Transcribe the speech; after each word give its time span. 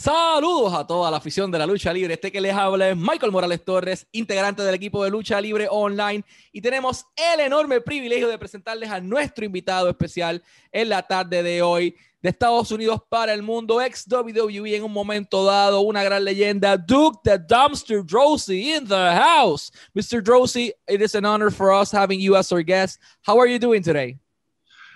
Saludos 0.00 0.72
a 0.72 0.86
toda 0.86 1.10
la 1.10 1.18
afición 1.18 1.50
de 1.50 1.58
la 1.58 1.66
lucha 1.66 1.92
libre. 1.92 2.14
Este 2.14 2.32
que 2.32 2.40
les 2.40 2.54
habla 2.54 2.88
es 2.88 2.96
Michael 2.96 3.30
Morales 3.30 3.62
Torres, 3.62 4.06
integrante 4.12 4.62
del 4.62 4.74
equipo 4.74 5.04
de 5.04 5.10
lucha 5.10 5.38
libre 5.42 5.68
online. 5.70 6.24
Y 6.52 6.62
tenemos 6.62 7.04
el 7.34 7.40
enorme 7.40 7.82
privilegio 7.82 8.26
de 8.26 8.38
presentarles 8.38 8.88
a 8.88 8.98
nuestro 8.98 9.44
invitado 9.44 9.90
especial 9.90 10.42
en 10.72 10.88
la 10.88 11.02
tarde 11.02 11.42
de 11.42 11.60
hoy 11.60 11.94
de 12.22 12.30
Estados 12.30 12.70
Unidos 12.70 13.02
para 13.10 13.34
el 13.34 13.42
mundo, 13.42 13.78
ex 13.82 14.06
WWE 14.10 14.74
en 14.74 14.84
un 14.84 14.92
momento 14.94 15.44
dado, 15.44 15.82
una 15.82 16.02
gran 16.02 16.24
leyenda, 16.24 16.78
Duke 16.78 17.20
the 17.22 17.38
Dumpster 17.38 18.02
Drosy 18.02 18.72
in 18.72 18.88
the 18.88 19.12
house. 19.12 19.70
Mr. 19.94 20.22
Drosy, 20.22 20.72
it 20.88 21.02
is 21.02 21.14
an 21.14 21.26
honor 21.26 21.50
for 21.50 21.74
us 21.74 21.92
having 21.92 22.18
you 22.18 22.36
as 22.36 22.50
our 22.50 22.62
guest. 22.62 22.98
How 23.20 23.38
are 23.38 23.46
you 23.46 23.58
doing 23.58 23.82
today? 23.82 24.16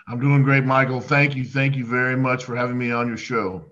I'm 0.09 0.18
doing 0.18 0.43
great, 0.43 0.64
Michael. 0.64 1.02
Thank 1.02 1.36
you. 1.36 1.45
Thank 1.45 1.77
you 1.77 1.84
very 1.84 2.16
much 2.16 2.45
for 2.45 2.57
having 2.57 2.79
me 2.79 2.91
on 2.91 3.07
your 3.07 3.18
show. 3.18 3.66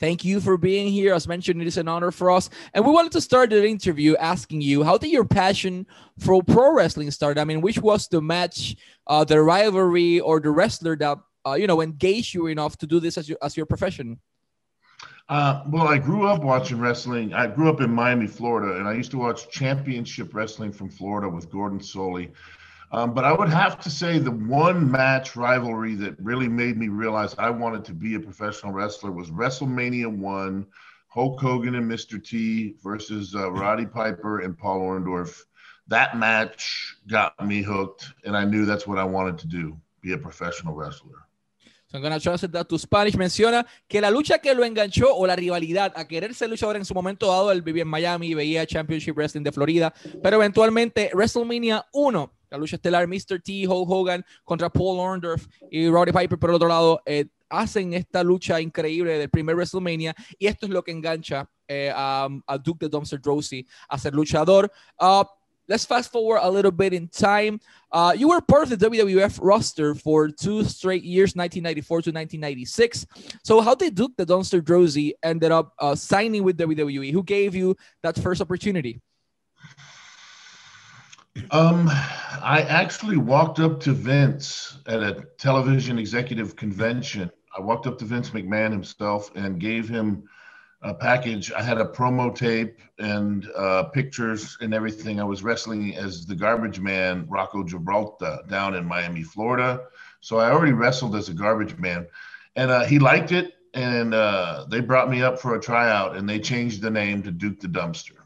Thank 0.00 0.24
you 0.24 0.40
for 0.40 0.56
being 0.56 0.92
here. 0.92 1.12
As 1.12 1.26
mentioned, 1.26 1.60
it 1.60 1.66
is 1.66 1.76
an 1.76 1.88
honor 1.88 2.12
for 2.12 2.30
us. 2.30 2.50
And 2.72 2.84
we 2.84 2.92
wanted 2.92 3.12
to 3.12 3.20
start 3.20 3.50
the 3.50 3.66
interview 3.66 4.16
asking 4.16 4.60
you, 4.60 4.84
how 4.84 4.96
did 4.96 5.10
your 5.10 5.24
passion 5.24 5.86
for 6.18 6.42
pro 6.42 6.72
wrestling 6.72 7.10
start? 7.10 7.36
I 7.36 7.44
mean, 7.44 7.60
which 7.60 7.78
was 7.78 8.06
the 8.06 8.20
match, 8.20 8.76
uh, 9.08 9.24
the 9.24 9.42
rivalry, 9.42 10.20
or 10.20 10.38
the 10.38 10.50
wrestler 10.50 10.96
that, 10.96 11.18
uh, 11.46 11.54
you 11.54 11.66
know, 11.66 11.80
engaged 11.80 12.32
you 12.32 12.46
enough 12.46 12.76
to 12.78 12.86
do 12.86 13.00
this 13.00 13.18
as 13.18 13.28
your, 13.28 13.38
as 13.42 13.56
your 13.56 13.66
profession? 13.66 14.20
Uh, 15.28 15.62
well, 15.68 15.86
I 15.86 15.98
grew 15.98 16.26
up 16.26 16.42
watching 16.42 16.78
wrestling. 16.78 17.34
I 17.34 17.48
grew 17.48 17.68
up 17.68 17.80
in 17.80 17.90
Miami, 17.90 18.26
Florida, 18.26 18.78
and 18.78 18.88
I 18.88 18.94
used 18.94 19.10
to 19.10 19.18
watch 19.18 19.50
championship 19.50 20.32
wrestling 20.32 20.72
from 20.72 20.88
Florida 20.88 21.28
with 21.28 21.50
Gordon 21.50 21.80
Solie. 21.80 22.30
Um, 22.90 23.12
but 23.12 23.24
I 23.24 23.32
would 23.32 23.50
have 23.50 23.78
to 23.80 23.90
say 23.90 24.18
the 24.18 24.30
one 24.30 24.90
match 24.90 25.36
rivalry 25.36 25.94
that 25.96 26.18
really 26.20 26.48
made 26.48 26.78
me 26.78 26.88
realize 26.88 27.34
I 27.38 27.50
wanted 27.50 27.84
to 27.86 27.92
be 27.92 28.14
a 28.14 28.20
professional 28.20 28.72
wrestler 28.72 29.10
was 29.10 29.30
WrestleMania 29.30 30.08
1, 30.08 30.66
Hulk 31.08 31.40
Hogan 31.40 31.74
and 31.74 31.90
Mr. 31.90 32.22
T 32.22 32.76
versus 32.82 33.34
uh, 33.34 33.50
Roddy 33.50 33.84
Piper 33.84 34.40
and 34.40 34.56
Paul 34.56 34.80
Orndorff. 34.80 35.44
That 35.86 36.16
match 36.16 36.96
got 37.06 37.34
me 37.44 37.62
hooked, 37.62 38.12
and 38.24 38.36
I 38.36 38.44
knew 38.44 38.64
that's 38.64 38.86
what 38.86 38.98
I 38.98 39.04
wanted 39.04 39.38
to 39.38 39.46
do 39.46 39.76
be 40.00 40.12
a 40.12 40.18
professional 40.18 40.74
wrestler. 40.74 41.26
So 41.90 41.96
I'm 41.96 42.02
gonna 42.02 42.20
translate 42.20 42.52
that 42.52 42.68
to 42.68 42.78
Spanish. 42.78 43.16
Menciona 43.16 43.66
que 43.88 44.00
la 44.00 44.10
lucha 44.10 44.38
que 44.38 44.54
lo 44.54 44.62
enganchó 44.64 45.08
o 45.10 45.26
la 45.26 45.34
rivalidad 45.34 45.92
a 45.96 46.06
querer 46.06 46.34
ser 46.34 46.50
luchador 46.50 46.76
en 46.76 46.84
su 46.84 46.92
momento 46.94 47.26
dado, 47.26 47.50
él 47.50 47.62
vivía 47.62 47.82
en 47.82 47.88
Miami 47.88 48.28
y 48.28 48.34
veía 48.34 48.66
Championship 48.66 49.16
Wrestling 49.16 49.42
de 49.42 49.52
Florida, 49.52 49.94
pero 50.22 50.36
eventualmente 50.36 51.10
WrestleMania 51.14 51.86
1 51.92 52.37
la 52.50 52.58
lucha 52.58 52.76
estelar 52.76 53.06
Mr. 53.06 53.40
T, 53.42 53.66
Hulk 53.66 53.88
Hogan 53.88 54.24
contra 54.44 54.70
Paul 54.70 54.98
Orndorff 54.98 55.46
y 55.70 55.88
Roddy 55.88 56.12
Piper 56.12 56.38
por 56.38 56.50
el 56.50 56.56
otro 56.56 56.68
lado, 56.68 57.00
eh, 57.06 57.26
hacen 57.48 57.94
esta 57.94 58.22
lucha 58.22 58.60
increíble 58.60 59.18
del 59.18 59.30
primer 59.30 59.56
WrestleMania 59.56 60.14
y 60.38 60.46
esto 60.46 60.66
es 60.66 60.72
lo 60.72 60.82
que 60.82 60.92
engancha 60.92 61.48
eh, 61.66 61.92
a, 61.94 62.28
a, 62.46 62.58
Duke 62.58 62.80
the 62.80 62.88
Dumpster 62.88 63.20
Droese 63.20 63.66
a 63.88 63.98
ser 63.98 64.14
luchador. 64.14 64.70
Uh, 64.98 65.24
let's 65.68 65.84
fast 65.84 66.10
forward 66.10 66.40
a 66.42 66.50
little 66.50 66.70
bit 66.70 66.92
in 66.92 67.08
time. 67.08 67.60
Uh, 67.92 68.14
you 68.16 68.28
were 68.28 68.40
part 68.40 68.64
of 68.64 68.70
the 68.70 68.76
WWF 68.76 69.38
roster 69.42 69.94
for 69.94 70.28
two 70.28 70.64
straight 70.64 71.04
years, 71.04 71.34
1994 71.34 72.02
to 72.02 72.10
1996. 72.10 73.06
So, 73.44 73.60
how 73.60 73.74
did 73.74 73.94
Duke 73.94 74.12
the 74.16 74.26
Dumpster 74.26 74.60
Droese 74.60 75.12
ended 75.22 75.52
up 75.52 75.74
uh, 75.78 75.94
signing 75.94 76.42
with 76.42 76.58
WWE? 76.58 77.12
Who 77.12 77.22
gave 77.22 77.54
you 77.54 77.76
that 78.02 78.18
first 78.18 78.40
opportunity? 78.40 79.00
Um, 81.50 81.88
I 81.88 82.64
actually 82.68 83.16
walked 83.16 83.58
up 83.58 83.80
to 83.80 83.92
Vince 83.92 84.78
at 84.86 85.02
a 85.02 85.26
television 85.38 85.98
executive 85.98 86.56
convention. 86.56 87.30
I 87.56 87.60
walked 87.60 87.86
up 87.86 87.98
to 87.98 88.04
Vince 88.04 88.30
McMahon 88.30 88.70
himself 88.70 89.30
and 89.34 89.58
gave 89.58 89.88
him 89.88 90.28
a 90.82 90.94
package. 90.94 91.50
I 91.52 91.62
had 91.62 91.78
a 91.78 91.84
promo 91.84 92.34
tape 92.34 92.78
and 92.98 93.48
uh, 93.56 93.84
pictures 93.84 94.56
and 94.60 94.72
everything. 94.72 95.20
I 95.20 95.24
was 95.24 95.42
wrestling 95.42 95.96
as 95.96 96.24
the 96.24 96.34
garbage 96.34 96.80
man, 96.80 97.26
Rocco 97.28 97.64
Gibraltar, 97.64 98.38
down 98.48 98.74
in 98.74 98.84
Miami, 98.84 99.22
Florida. 99.22 99.80
So 100.20 100.38
I 100.38 100.50
already 100.50 100.72
wrestled 100.72 101.16
as 101.16 101.28
a 101.28 101.34
garbage 101.34 101.76
man. 101.78 102.06
And 102.54 102.70
uh, 102.70 102.84
he 102.84 102.98
liked 102.98 103.32
it. 103.32 103.54
And 103.74 104.14
uh, 104.14 104.66
they 104.68 104.80
brought 104.80 105.10
me 105.10 105.22
up 105.22 105.38
for 105.38 105.54
a 105.54 105.60
tryout 105.60 106.16
and 106.16 106.28
they 106.28 106.38
changed 106.38 106.80
the 106.80 106.90
name 106.90 107.22
to 107.24 107.30
Duke 107.30 107.60
the 107.60 107.68
Dumpster. 107.68 108.17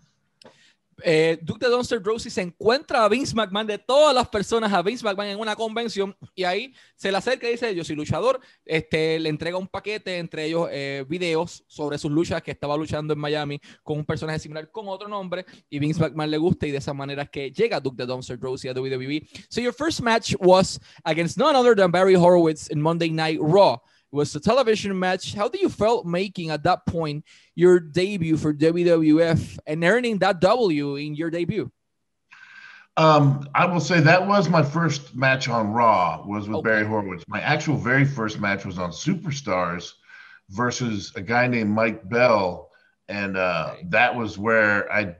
Eh, 1.04 1.38
Duke 1.42 1.64
de 1.64 1.70
Dunster 1.70 2.02
Drosy 2.02 2.30
se 2.30 2.42
encuentra 2.42 3.04
a 3.04 3.08
Vince 3.08 3.34
McMahon 3.34 3.66
de 3.66 3.78
todas 3.78 4.14
las 4.14 4.28
personas 4.28 4.72
a 4.72 4.82
Vince 4.82 5.04
McMahon 5.04 5.30
en 5.30 5.38
una 5.38 5.56
convención 5.56 6.16
y 6.34 6.44
ahí 6.44 6.74
se 6.96 7.10
le 7.10 7.18
acerca 7.18 7.48
y 7.48 7.52
dice 7.52 7.74
yo 7.74 7.84
soy 7.84 7.96
luchador 7.96 8.40
este 8.64 9.18
le 9.18 9.28
entrega 9.28 9.56
un 9.56 9.68
paquete 9.68 10.18
entre 10.18 10.46
ellos 10.46 10.68
eh, 10.70 11.04
videos 11.08 11.64
sobre 11.66 11.98
sus 11.98 12.10
luchas 12.10 12.42
que 12.42 12.50
estaba 12.50 12.76
luchando 12.76 13.12
en 13.14 13.18
Miami 13.18 13.60
con 13.82 13.98
un 13.98 14.04
personaje 14.04 14.38
similar 14.38 14.70
con 14.70 14.88
otro 14.88 15.08
nombre 15.08 15.44
y 15.68 15.78
Vince 15.78 16.00
McMahon 16.00 16.30
le 16.30 16.38
gusta 16.38 16.66
y 16.66 16.70
de 16.70 16.78
esa 16.78 16.94
manera 16.94 17.26
que 17.26 17.50
llega 17.50 17.80
Duke 17.80 17.96
de 17.96 18.06
Dunster 18.06 18.38
Drosy 18.38 18.68
a 18.68 18.72
WWE 18.72 19.26
so 19.48 19.60
your 19.60 19.74
first 19.74 20.00
match 20.00 20.34
was 20.40 20.80
against 21.04 21.38
none 21.38 21.56
other 21.56 21.74
than 21.74 21.90
Barry 21.90 22.14
Horowitz 22.14 22.68
in 22.70 22.80
Monday 22.80 23.10
Night 23.10 23.38
Raw 23.40 23.80
was 24.12 24.34
a 24.36 24.40
television 24.40 24.96
match. 24.98 25.34
How 25.34 25.48
do 25.48 25.58
you 25.58 25.68
felt 25.68 26.06
making 26.06 26.50
at 26.50 26.62
that 26.64 26.86
point 26.86 27.24
your 27.54 27.80
debut 27.80 28.36
for 28.36 28.52
WWF 28.52 29.58
and 29.66 29.82
earning 29.82 30.18
that 30.18 30.40
W 30.40 30.96
in 30.96 31.14
your 31.14 31.30
debut? 31.30 31.72
Um, 32.98 33.48
I 33.54 33.64
will 33.64 33.80
say 33.80 34.00
that 34.00 34.26
was 34.26 34.50
my 34.50 34.62
first 34.62 35.16
match 35.16 35.48
on 35.48 35.72
Raw 35.72 36.24
was 36.26 36.46
with 36.46 36.58
okay. 36.58 36.68
Barry 36.68 36.86
Horowitz. 36.86 37.24
My 37.26 37.40
actual 37.40 37.76
very 37.76 38.04
first 38.04 38.38
match 38.38 38.66
was 38.66 38.78
on 38.78 38.90
Superstars 38.90 39.92
versus 40.50 41.12
a 41.16 41.22
guy 41.22 41.46
named 41.46 41.70
Mike 41.70 42.06
Bell, 42.10 42.70
and 43.08 43.38
uh, 43.38 43.70
okay. 43.72 43.86
that 43.88 44.14
was 44.14 44.36
where 44.36 44.92
I, 44.92 45.16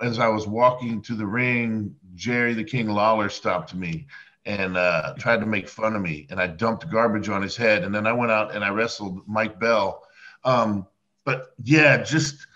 as 0.00 0.20
I 0.20 0.28
was 0.28 0.46
walking 0.46 1.02
to 1.02 1.16
the 1.16 1.26
ring, 1.26 1.96
Jerry 2.14 2.54
the 2.54 2.62
King 2.62 2.88
Lawler 2.88 3.28
stopped 3.28 3.74
me 3.74 4.06
and 4.46 4.76
uh, 4.76 5.14
tried 5.18 5.40
to 5.40 5.46
make 5.46 5.68
fun 5.68 5.94
of 5.94 6.02
me, 6.02 6.26
and 6.30 6.40
I 6.40 6.46
dumped 6.46 6.88
garbage 6.90 7.28
on 7.28 7.42
his 7.42 7.56
head, 7.56 7.84
and 7.84 7.94
then 7.94 8.06
I 8.06 8.12
went 8.12 8.32
out 8.32 8.54
and 8.54 8.64
I 8.64 8.70
wrestled 8.70 9.22
Mike 9.26 9.60
Bell. 9.60 10.02
Um, 10.44 10.86
but 11.24 11.50
yeah, 11.62 12.02
just 12.02 12.46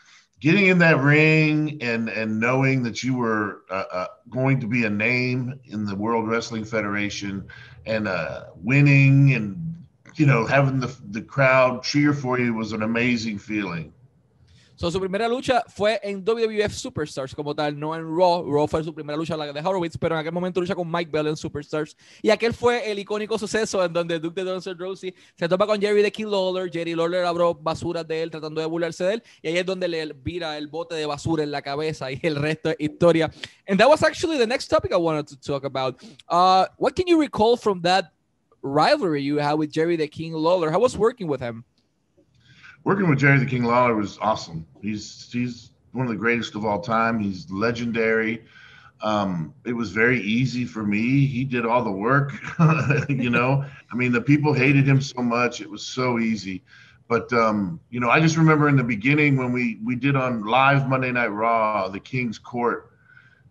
getting 0.40 0.66
in 0.66 0.78
that 0.78 1.00
ring 1.00 1.78
and 1.80 2.08
and 2.08 2.40
knowing 2.40 2.82
that 2.82 3.02
you 3.02 3.14
were 3.16 3.62
uh, 3.70 3.84
uh, 3.90 4.06
going 4.28 4.60
to 4.60 4.66
be 4.66 4.84
a 4.84 4.90
name 4.90 5.58
in 5.64 5.84
the 5.86 5.94
World 5.94 6.28
Wrestling 6.28 6.64
Federation 6.64 7.46
and 7.86 8.08
uh, 8.08 8.44
winning 8.56 9.34
and 9.34 9.84
you 10.16 10.26
know 10.26 10.46
having 10.46 10.80
the 10.80 10.94
the 11.10 11.22
crowd 11.22 11.82
cheer 11.82 12.12
for 12.12 12.38
you 12.38 12.54
was 12.54 12.72
an 12.72 12.82
amazing 12.82 13.38
feeling. 13.38 13.92
Su 14.90 15.00
primera 15.00 15.26
lucha 15.26 15.64
fue 15.68 15.98
en 16.02 16.22
WWF 16.22 16.72
Superstars 16.72 17.34
como 17.34 17.54
tal, 17.54 17.78
no 17.78 17.94
en 17.94 18.02
Raw. 18.02 18.44
Raw 18.44 18.68
fue 18.68 18.84
su 18.84 18.94
primera 18.94 19.16
lucha, 19.16 19.34
la 19.34 19.50
de 19.50 19.60
Horowitz, 19.60 19.96
pero 19.96 20.14
en 20.14 20.20
aquel 20.20 20.32
momento 20.32 20.60
lucha 20.60 20.74
con 20.74 20.90
Mike 20.90 21.10
Bell 21.10 21.28
en 21.28 21.36
Superstars. 21.36 21.96
Y 22.20 22.28
aquel 22.28 22.52
fue 22.52 22.90
el 22.90 22.98
icónico 22.98 23.38
suceso 23.38 23.82
en 23.82 23.92
donde 23.94 24.20
Duke 24.20 24.34
de 24.34 24.44
Donald 24.44 24.78
Rosie 24.78 25.14
se 25.38 25.48
topa 25.48 25.66
con 25.66 25.80
Jerry 25.80 26.02
the 26.02 26.12
King 26.12 26.26
Lawler. 26.26 26.70
Jerry 26.70 26.94
Lawler 26.94 27.24
abrió 27.24 27.54
basuras 27.54 28.06
de 28.06 28.22
él 28.22 28.30
tratando 28.30 28.60
de 28.60 28.66
burlarse 28.66 29.04
de 29.04 29.14
él. 29.14 29.22
Y 29.40 29.48
ahí 29.48 29.56
es 29.56 29.64
donde 29.64 29.88
le 29.88 30.12
vira 30.12 30.58
el 30.58 30.68
bote 30.68 30.94
de 30.94 31.06
basura 31.06 31.42
en 31.42 31.50
la 31.50 31.62
cabeza 31.62 32.12
y 32.12 32.20
el 32.22 32.36
resto 32.36 32.70
es 32.70 32.76
historia. 32.78 33.30
And 33.66 33.78
that 33.78 33.88
was 33.88 34.02
actually 34.02 34.36
the 34.36 34.46
next 34.46 34.68
topic 34.68 34.92
I 34.92 34.96
wanted 34.96 35.26
to 35.28 35.36
talk 35.36 35.64
about. 35.64 36.02
Uh, 36.28 36.66
what 36.76 36.94
can 36.94 37.06
you 37.06 37.18
recall 37.18 37.56
from 37.56 37.80
that 37.82 38.12
rivalry 38.62 39.22
you 39.22 39.38
had 39.38 39.54
with 39.54 39.70
Jerry 39.72 39.96
the 39.96 40.08
King 40.08 40.34
Lawler? 40.34 40.70
How 40.70 40.78
was 40.78 40.96
working 40.96 41.26
with 41.26 41.40
him? 41.40 41.64
Working 42.84 43.08
with 43.08 43.18
Jerry 43.18 43.38
the 43.38 43.46
King 43.46 43.64
Lawler 43.64 43.96
was 43.96 44.18
awesome. 44.20 44.66
He's 44.80 45.28
he's 45.32 45.70
one 45.92 46.06
of 46.06 46.12
the 46.12 46.18
greatest 46.18 46.54
of 46.54 46.64
all 46.64 46.80
time. 46.80 47.18
He's 47.18 47.50
legendary. 47.50 48.44
Um, 49.00 49.52
it 49.66 49.72
was 49.72 49.90
very 49.90 50.20
easy 50.20 50.64
for 50.64 50.82
me. 50.82 51.26
He 51.26 51.44
did 51.44 51.66
all 51.66 51.82
the 51.82 51.90
work. 51.90 52.32
you 53.08 53.28
know, 53.30 53.64
I 53.92 53.96
mean, 53.96 54.12
the 54.12 54.20
people 54.20 54.52
hated 54.52 54.86
him 54.86 55.00
so 55.00 55.20
much. 55.20 55.60
It 55.60 55.68
was 55.68 55.84
so 55.84 56.18
easy. 56.18 56.62
But 57.08 57.32
um, 57.32 57.80
you 57.90 58.00
know, 58.00 58.08
I 58.08 58.20
just 58.20 58.36
remember 58.36 58.68
in 58.68 58.76
the 58.76 58.84
beginning 58.84 59.36
when 59.36 59.52
we 59.52 59.78
we 59.84 59.94
did 59.96 60.16
on 60.16 60.44
live 60.44 60.88
Monday 60.88 61.12
Night 61.12 61.28
Raw, 61.28 61.88
the 61.88 62.00
King's 62.00 62.38
Court, 62.38 62.90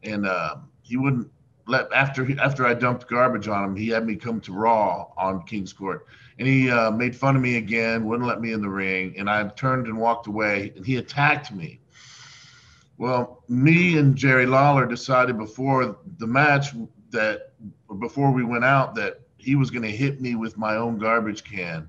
and 0.04 0.26
uh, 0.26 0.56
he 0.82 0.98
wouldn't 0.98 1.30
let 1.66 1.92
after 1.94 2.40
after 2.40 2.66
I 2.66 2.74
dumped 2.74 3.08
garbage 3.08 3.48
on 3.48 3.64
him, 3.64 3.76
he 3.76 3.90
had 3.90 4.06
me 4.06 4.16
come 4.16 4.42
to 4.42 4.54
Raw 4.54 5.08
on 5.18 5.44
King's 5.44 5.74
Court, 5.74 6.06
and 6.38 6.48
he 6.48 6.70
uh, 6.70 6.92
made 6.92 7.16
fun 7.16 7.36
of 7.36 7.42
me 7.42 7.58
again, 7.58 8.06
wouldn't 8.06 8.28
let 8.28 8.42
me 8.42 8.52
in 8.52 8.62
the 8.62 8.70
ring, 8.70 9.16
and 9.18 9.30
I 9.30 9.48
turned 9.50 9.88
and 9.88 9.98
walked 9.98 10.28
away, 10.28 10.74
and 10.76 10.86
he 10.86 10.98
attacked 10.98 11.52
me. 11.52 11.80
Well, 12.98 13.44
me 13.48 13.98
and 13.98 14.16
Jerry 14.16 14.46
Lawler 14.46 14.86
decided 14.86 15.38
before 15.38 15.98
the 16.18 16.28
match 16.28 16.74
that 17.12 17.54
before 18.00 18.32
we 18.32 18.44
went 18.44 18.66
out 18.66 18.96
that 18.96 19.22
he 19.38 19.56
was 19.56 19.72
going 19.72 19.84
to 19.84 19.92
hit 19.92 20.22
me 20.22 20.36
with 20.36 20.58
my 20.58 20.76
own 20.76 20.98
garbage 20.98 21.44
can, 21.44 21.88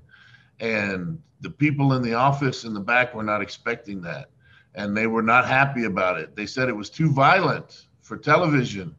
and 0.59 1.21
the 1.41 1.49
people 1.49 1.93
in 1.93 2.01
the 2.01 2.13
office 2.13 2.63
in 2.63 2.73
the 2.73 2.79
back 2.79 3.13
were 3.13 3.23
not 3.23 3.41
expecting 3.41 4.01
that, 4.01 4.29
and 4.73 4.95
they 4.95 5.07
were 5.07 5.21
not 5.21 5.45
happy 5.45 5.83
about 5.83 6.17
it. 6.17 6.35
They 6.35 6.45
said 6.45 6.69
it 6.69 6.75
was 6.75 6.89
too 6.89 7.11
violent 7.11 7.87
for 8.01 8.17
television 8.17 8.95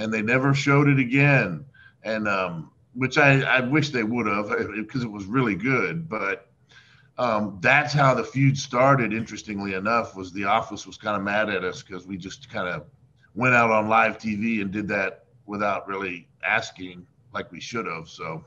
and 0.00 0.12
they 0.12 0.22
never 0.22 0.54
showed 0.54 0.88
it 0.88 0.98
again. 0.98 1.64
And 2.02 2.26
um, 2.26 2.70
which 2.94 3.18
I, 3.18 3.42
I 3.42 3.60
wish 3.60 3.90
they 3.90 4.02
would 4.02 4.26
have 4.26 4.48
because 4.74 5.04
it 5.04 5.10
was 5.10 5.26
really 5.26 5.54
good. 5.54 6.08
But 6.08 6.48
um, 7.18 7.58
that's 7.60 7.92
how 7.92 8.14
the 8.14 8.24
feud 8.24 8.58
started. 8.58 9.12
Interestingly 9.12 9.74
enough, 9.74 10.16
was 10.16 10.32
the 10.32 10.44
office 10.44 10.86
was 10.86 10.96
kind 10.96 11.16
of 11.16 11.22
mad 11.22 11.50
at 11.50 11.64
us 11.64 11.82
because 11.82 12.06
we 12.06 12.16
just 12.16 12.48
kind 12.48 12.68
of 12.68 12.86
went 13.34 13.54
out 13.54 13.70
on 13.70 13.88
live 13.88 14.16
TV 14.16 14.62
and 14.62 14.70
did 14.70 14.88
that 14.88 15.26
without 15.46 15.86
really 15.86 16.26
asking 16.44 17.06
like 17.34 17.52
we 17.52 17.60
should 17.60 17.86
have. 17.86 18.08
So 18.08 18.44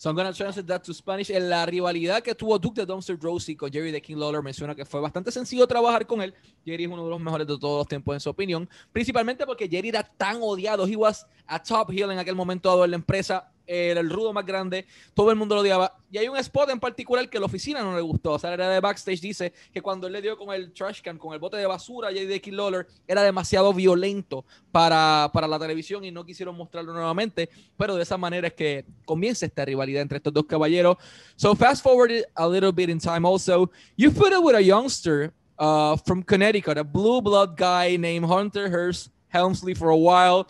So 0.00 0.08
I'm 0.08 0.16
gonna 0.16 0.32
translate 0.32 0.66
that 0.68 0.82
to 0.84 0.94
Spanish. 0.94 1.28
En 1.28 1.50
la 1.50 1.66
rivalidad 1.66 2.22
que 2.22 2.34
tuvo 2.34 2.58
Duke 2.58 2.80
de 2.80 2.86
Dumpster 2.86 3.18
Rosie 3.20 3.54
con 3.54 3.70
Jerry 3.70 3.90
de 3.90 4.00
King 4.00 4.16
Lawler 4.16 4.42
menciona 4.42 4.74
que 4.74 4.86
fue 4.86 4.98
bastante 4.98 5.30
sencillo 5.30 5.66
trabajar 5.66 6.06
con 6.06 6.22
él. 6.22 6.32
Jerry 6.64 6.84
es 6.84 6.90
uno 6.90 7.04
de 7.04 7.10
los 7.10 7.20
mejores 7.20 7.46
de 7.46 7.58
todos 7.58 7.80
los 7.80 7.86
tiempos 7.86 8.14
en 8.14 8.20
su 8.20 8.30
opinión, 8.30 8.66
principalmente 8.92 9.44
porque 9.44 9.68
Jerry 9.68 9.90
era 9.90 10.02
tan 10.02 10.38
odiado. 10.40 10.86
He 10.86 10.96
was 10.96 11.26
a 11.46 11.62
top 11.62 11.90
heel 11.90 12.10
en 12.10 12.18
aquel 12.18 12.34
momento 12.34 12.70
dado 12.70 12.86
en 12.86 12.92
la 12.92 12.96
empresa 12.96 13.52
el 13.70 14.10
rudo 14.10 14.32
más 14.32 14.44
grande, 14.44 14.86
todo 15.14 15.30
el 15.30 15.36
mundo 15.36 15.54
lo 15.54 15.60
odiaba. 15.60 15.96
Y 16.10 16.18
hay 16.18 16.28
un 16.28 16.36
spot 16.36 16.70
en 16.70 16.80
particular 16.80 17.30
que 17.30 17.38
la 17.38 17.46
oficina 17.46 17.82
no 17.82 17.94
le 17.94 18.00
gustó. 18.00 18.32
O 18.32 18.38
sea, 18.38 18.52
era 18.52 18.68
de 18.68 18.80
backstage, 18.80 19.20
dice 19.20 19.52
que 19.72 19.80
cuando 19.80 20.08
él 20.08 20.12
le 20.12 20.22
dio 20.22 20.36
con 20.36 20.52
el 20.52 20.72
trash 20.72 21.00
can, 21.02 21.18
con 21.18 21.32
el 21.32 21.38
bote 21.38 21.56
de 21.56 21.66
basura 21.66 22.08
a 22.08 22.10
J.D. 22.10 22.42
Lawler, 22.50 22.88
era 23.06 23.22
demasiado 23.22 23.72
violento 23.72 24.44
para, 24.72 25.30
para 25.32 25.46
la 25.46 25.58
televisión 25.58 26.04
y 26.04 26.10
no 26.10 26.24
quisieron 26.24 26.56
mostrarlo 26.56 26.92
nuevamente. 26.92 27.48
Pero 27.76 27.94
de 27.94 28.02
esa 28.02 28.16
manera 28.16 28.48
es 28.48 28.54
que 28.54 28.84
comienza 29.04 29.46
esta 29.46 29.64
rivalidad 29.64 30.02
entre 30.02 30.16
estos 30.16 30.32
dos 30.32 30.46
caballeros. 30.46 30.96
So, 31.36 31.54
fast 31.54 31.82
forward 31.82 32.10
a 32.34 32.48
little 32.48 32.72
bit 32.72 32.90
in 32.90 32.98
time 32.98 33.24
also. 33.24 33.70
You 33.96 34.10
put 34.10 34.32
it 34.32 34.42
with 34.42 34.56
a 34.56 34.62
youngster 34.62 35.32
uh, 35.58 35.96
from 35.96 36.24
Connecticut, 36.24 36.76
a 36.76 36.84
blue 36.84 37.20
blood 37.20 37.56
guy 37.56 37.96
named 37.96 38.26
Hunter 38.26 38.68
Hearst 38.68 39.10
Helmsley 39.28 39.74
for 39.74 39.90
a 39.90 39.96
while. 39.96 40.48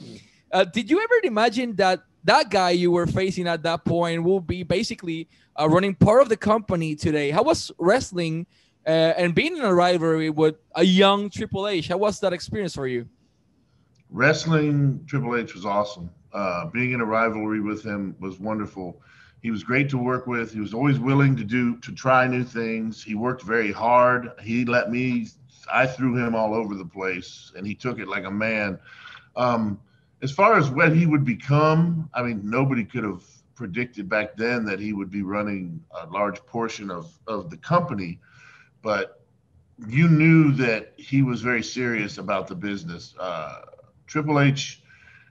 Uh, 0.51 0.65
did 0.65 0.91
you 0.91 1.01
ever 1.01 1.21
imagine 1.25 1.77
that 1.77 2.01
that 2.25 2.51
guy 2.51 2.71
you 2.71 2.91
were 2.91 3.07
facing 3.07 3.47
at 3.47 3.63
that 3.63 3.85
point 3.85 4.23
will 4.23 4.41
be 4.41 4.63
basically 4.63 5.29
uh, 5.59 5.69
running 5.69 5.95
part 5.95 6.23
of 6.23 6.29
the 6.29 6.37
company 6.37 6.95
today. 6.95 7.31
How 7.31 7.43
was 7.43 7.71
wrestling 7.79 8.47
uh, 8.87 8.91
and 9.17 9.35
being 9.35 9.57
in 9.57 9.63
a 9.63 9.75
rivalry 9.75 10.31
with 10.31 10.57
a 10.77 10.85
young 10.85 11.31
Triple 11.31 11.69
H? 11.69 11.89
How 11.89 11.97
was 11.97 12.21
that 12.21 12.33
experience 12.33 12.75
for 12.75 12.87
you? 12.87 13.07
Wrestling 14.11 15.05
Triple 15.07 15.37
H 15.37 15.55
was 15.55 15.65
awesome. 15.65 16.11
Uh, 16.33 16.67
being 16.67 16.93
in 16.93 17.01
a 17.01 17.05
rivalry 17.05 17.61
with 17.61 17.85
him 17.85 18.15
was 18.21 18.39
wonderful. 18.39 19.01
He 19.43 19.51
was 19.51 19.65
great 19.65 19.89
to 19.91 19.99
work 19.99 20.27
with. 20.27 20.53
He 20.53 20.61
was 20.61 20.75
always 20.75 20.99
willing 20.99 21.35
to 21.37 21.45
do 21.45 21.77
to 21.79 21.93
try 21.93 22.27
new 22.27 22.45
things. 22.45 23.03
He 23.03 23.15
worked 23.15 23.43
very 23.43 23.73
hard. 23.73 24.33
He 24.43 24.65
let 24.65 24.91
me. 24.91 25.29
I 25.73 25.87
threw 25.87 26.17
him 26.17 26.35
all 26.35 26.55
over 26.55 26.75
the 26.75 26.85
place, 26.85 27.53
and 27.57 27.67
he 27.67 27.75
took 27.75 27.99
it 27.99 28.09
like 28.09 28.25
a 28.25 28.31
man. 28.31 28.79
Um, 29.37 29.81
as 30.23 30.31
far 30.31 30.57
as 30.57 30.71
what 30.71 30.95
he 30.95 31.07
would 31.07 31.25
become, 31.25 32.11
I 32.15 32.23
mean, 32.23 32.43
nobody 32.45 32.85
could 32.85 33.05
have 33.05 33.23
predicted 33.55 34.09
back 34.09 34.37
then 34.37 34.65
that 34.65 34.81
he 34.81 34.93
would 34.93 35.11
be 35.11 35.23
running 35.23 35.83
a 36.03 36.07
large 36.07 36.45
portion 36.47 36.91
of, 36.91 37.13
of 37.27 37.51
the 37.51 37.57
company, 37.57 38.19
but 38.83 39.23
you 39.87 40.09
knew 40.09 40.53
that 40.53 40.93
he 40.97 41.23
was 41.23 41.41
very 41.41 41.63
serious 41.63 42.19
about 42.19 42.49
the 42.49 42.55
business. 42.55 43.15
Uh, 43.19 43.63
Triple 44.07 44.41
H, 44.41 44.83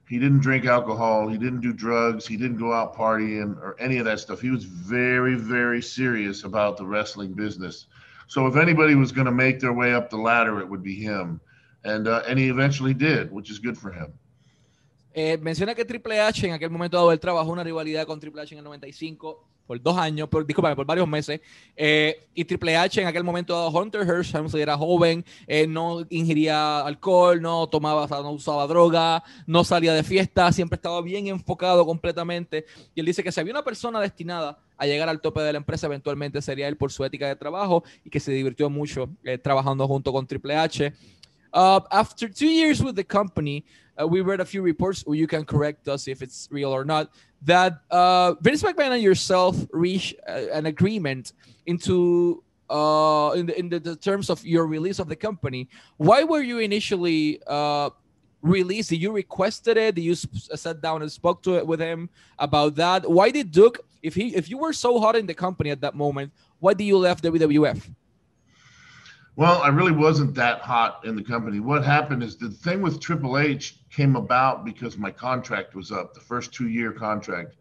he 0.07 0.17
didn't 0.17 0.39
drink 0.39 0.65
alcohol, 0.65 1.27
he 1.27 1.37
didn't 1.37 1.61
do 1.61 1.71
drugs, 1.71 2.25
he 2.25 2.35
didn't 2.35 2.57
go 2.57 2.73
out 2.73 2.95
partying 2.95 3.57
or 3.57 3.75
any 3.79 3.97
of 3.97 4.05
that 4.05 4.19
stuff. 4.19 4.41
He 4.41 4.49
was 4.49 4.63
very, 4.63 5.35
very 5.35 5.81
serious 5.81 6.43
about 6.43 6.77
the 6.77 6.85
wrestling 6.85 7.33
business. 7.33 7.85
So 8.27 8.47
if 8.47 8.55
anybody 8.55 8.95
was 8.95 9.11
going 9.11 9.25
to 9.25 9.31
make 9.31 9.59
their 9.59 9.73
way 9.73 9.93
up 9.93 10.09
the 10.09 10.17
ladder, 10.17 10.59
it 10.59 10.69
would 10.69 10.83
be 10.83 10.95
him, 10.95 11.41
and 11.83 12.07
uh, 12.07 12.21
and 12.27 12.37
he 12.37 12.49
eventually 12.49 12.93
did, 12.93 13.31
which 13.31 13.49
is 13.49 13.57
good 13.57 13.77
for 13.77 13.91
him. 13.91 14.13
Eh, 15.13 15.37
menciona 15.41 15.73
que 15.73 15.85
Triple 15.85 16.19
H 16.19 16.47
en 16.47 16.53
aquel 16.53 16.69
momento 16.69 16.97
dado 16.97 17.11
él 17.11 17.19
trabajó 17.19 17.51
una 17.51 17.63
rivalidad 17.63 18.05
con 18.05 18.19
Triple 18.19 18.41
H 18.41 18.53
en 18.53 18.59
el 18.59 18.63
95 18.63 19.45
por 19.65 19.79
dos 19.79 19.97
años, 19.97 20.27
por, 20.29 20.45
disculpa, 20.47 20.75
por 20.75 20.85
varios 20.85 21.07
meses. 21.07 21.41
Eh, 21.75 22.27
y 22.33 22.43
Triple 22.43 22.75
H 22.75 23.01
en 23.01 23.07
aquel 23.07 23.23
momento 23.23 23.53
dado, 23.53 23.69
Hunter 23.69 24.01
Hearst, 24.01 24.55
era 24.55 24.75
joven, 24.75 25.23
eh, 25.45 25.67
no 25.67 26.05
ingería 26.09 26.79
alcohol, 26.79 27.39
no 27.39 27.67
tomaba, 27.67 28.07
no 28.07 28.31
usaba 28.31 28.65
droga, 28.65 29.23
no 29.45 29.63
salía 29.63 29.93
de 29.93 30.01
fiesta, 30.01 30.51
siempre 30.51 30.75
estaba 30.75 31.01
bien 31.03 31.27
enfocado 31.27 31.85
completamente. 31.85 32.65
Y 32.95 32.99
él 32.99 33.05
dice 33.05 33.23
que 33.23 33.31
si 33.31 33.39
había 33.39 33.53
una 33.53 33.63
persona 33.63 33.99
destinada 33.99 34.57
a 34.75 34.87
llegar 34.87 35.07
al 35.07 35.21
tope 35.21 35.41
de 35.41 35.53
la 35.53 35.57
empresa, 35.59 35.85
eventualmente 35.85 36.41
sería 36.41 36.67
él 36.67 36.75
por 36.75 36.91
su 36.91 37.05
ética 37.05 37.27
de 37.27 37.35
trabajo 37.35 37.83
y 38.03 38.09
que 38.09 38.19
se 38.19 38.31
divirtió 38.31 38.71
mucho 38.71 39.07
trabajando 39.43 39.87
junto 39.87 40.11
con 40.11 40.25
Triple 40.25 40.55
H. 40.55 40.93
Uh, 41.53 41.79
after 41.91 42.27
two 42.27 42.47
years 42.47 42.83
with 42.83 42.95
the 42.95 43.03
company, 43.03 43.65
uh, 43.99 44.07
we 44.07 44.21
read 44.21 44.39
a 44.39 44.45
few 44.45 44.61
reports, 44.61 45.03
or 45.05 45.15
you 45.15 45.27
can 45.27 45.43
correct 45.43 45.87
us 45.87 46.07
if 46.07 46.21
it's 46.21 46.47
real 46.51 46.73
or 46.73 46.85
not, 46.85 47.11
that 47.41 47.81
uh, 47.91 48.35
Vince 48.41 48.63
McMahon 48.63 48.91
and 48.91 49.03
yourself 49.03 49.57
reached 49.71 50.15
uh, 50.27 50.47
an 50.53 50.65
agreement 50.67 51.33
into 51.65 52.43
uh, 52.69 53.31
in, 53.35 53.47
the, 53.47 53.59
in 53.59 53.69
the, 53.69 53.79
the, 53.79 53.95
terms 53.95 54.29
of 54.29 54.45
your 54.45 54.67
release 54.67 54.99
of 54.99 55.07
the 55.09 55.15
company. 55.15 55.67
Why 55.97 56.23
were 56.23 56.41
you 56.41 56.59
initially 56.59 57.41
uh, 57.47 57.89
released? 58.41 58.89
Did 58.89 59.01
you 59.01 59.11
requested 59.11 59.75
it? 59.75 59.95
Did 59.95 60.03
you 60.03 60.13
sp- 60.13 60.53
sat 60.55 60.81
down 60.81 61.01
and 61.01 61.11
spoke 61.11 61.41
to 61.43 61.57
it 61.57 61.65
with 61.65 61.79
him 61.79 62.09
about 62.37 62.75
that? 62.75 63.09
Why 63.09 63.31
did 63.31 63.51
Duke, 63.51 63.79
if 64.03 64.13
he 64.13 64.35
if 64.35 64.49
you 64.49 64.57
were 64.59 64.73
so 64.73 64.99
hot 64.99 65.15
in 65.15 65.25
the 65.25 65.33
company 65.33 65.71
at 65.71 65.81
that 65.81 65.95
moment, 65.95 66.31
why 66.59 66.73
did 66.73 66.83
you 66.83 66.97
left 66.97 67.23
WWF? 67.23 67.89
Well, 69.39 69.61
I 69.61 69.69
really 69.69 69.93
wasn't 69.93 70.35
that 70.35 70.59
hot 70.59 71.05
in 71.05 71.15
the 71.15 71.23
company. 71.23 71.61
What 71.61 71.85
happened 71.85 72.23
is 72.23 72.35
the 72.35 72.49
thing 72.49 72.81
with 72.81 72.99
Triple 72.99 73.37
H 73.37 73.79
came 73.89 74.17
about 74.17 74.65
because 74.65 74.97
my 74.97 75.11
contract 75.11 75.75
was 75.75 75.93
up, 75.93 76.13
the 76.13 76.19
first 76.19 76.51
two 76.51 76.67
year 76.67 76.91
contract. 76.91 77.55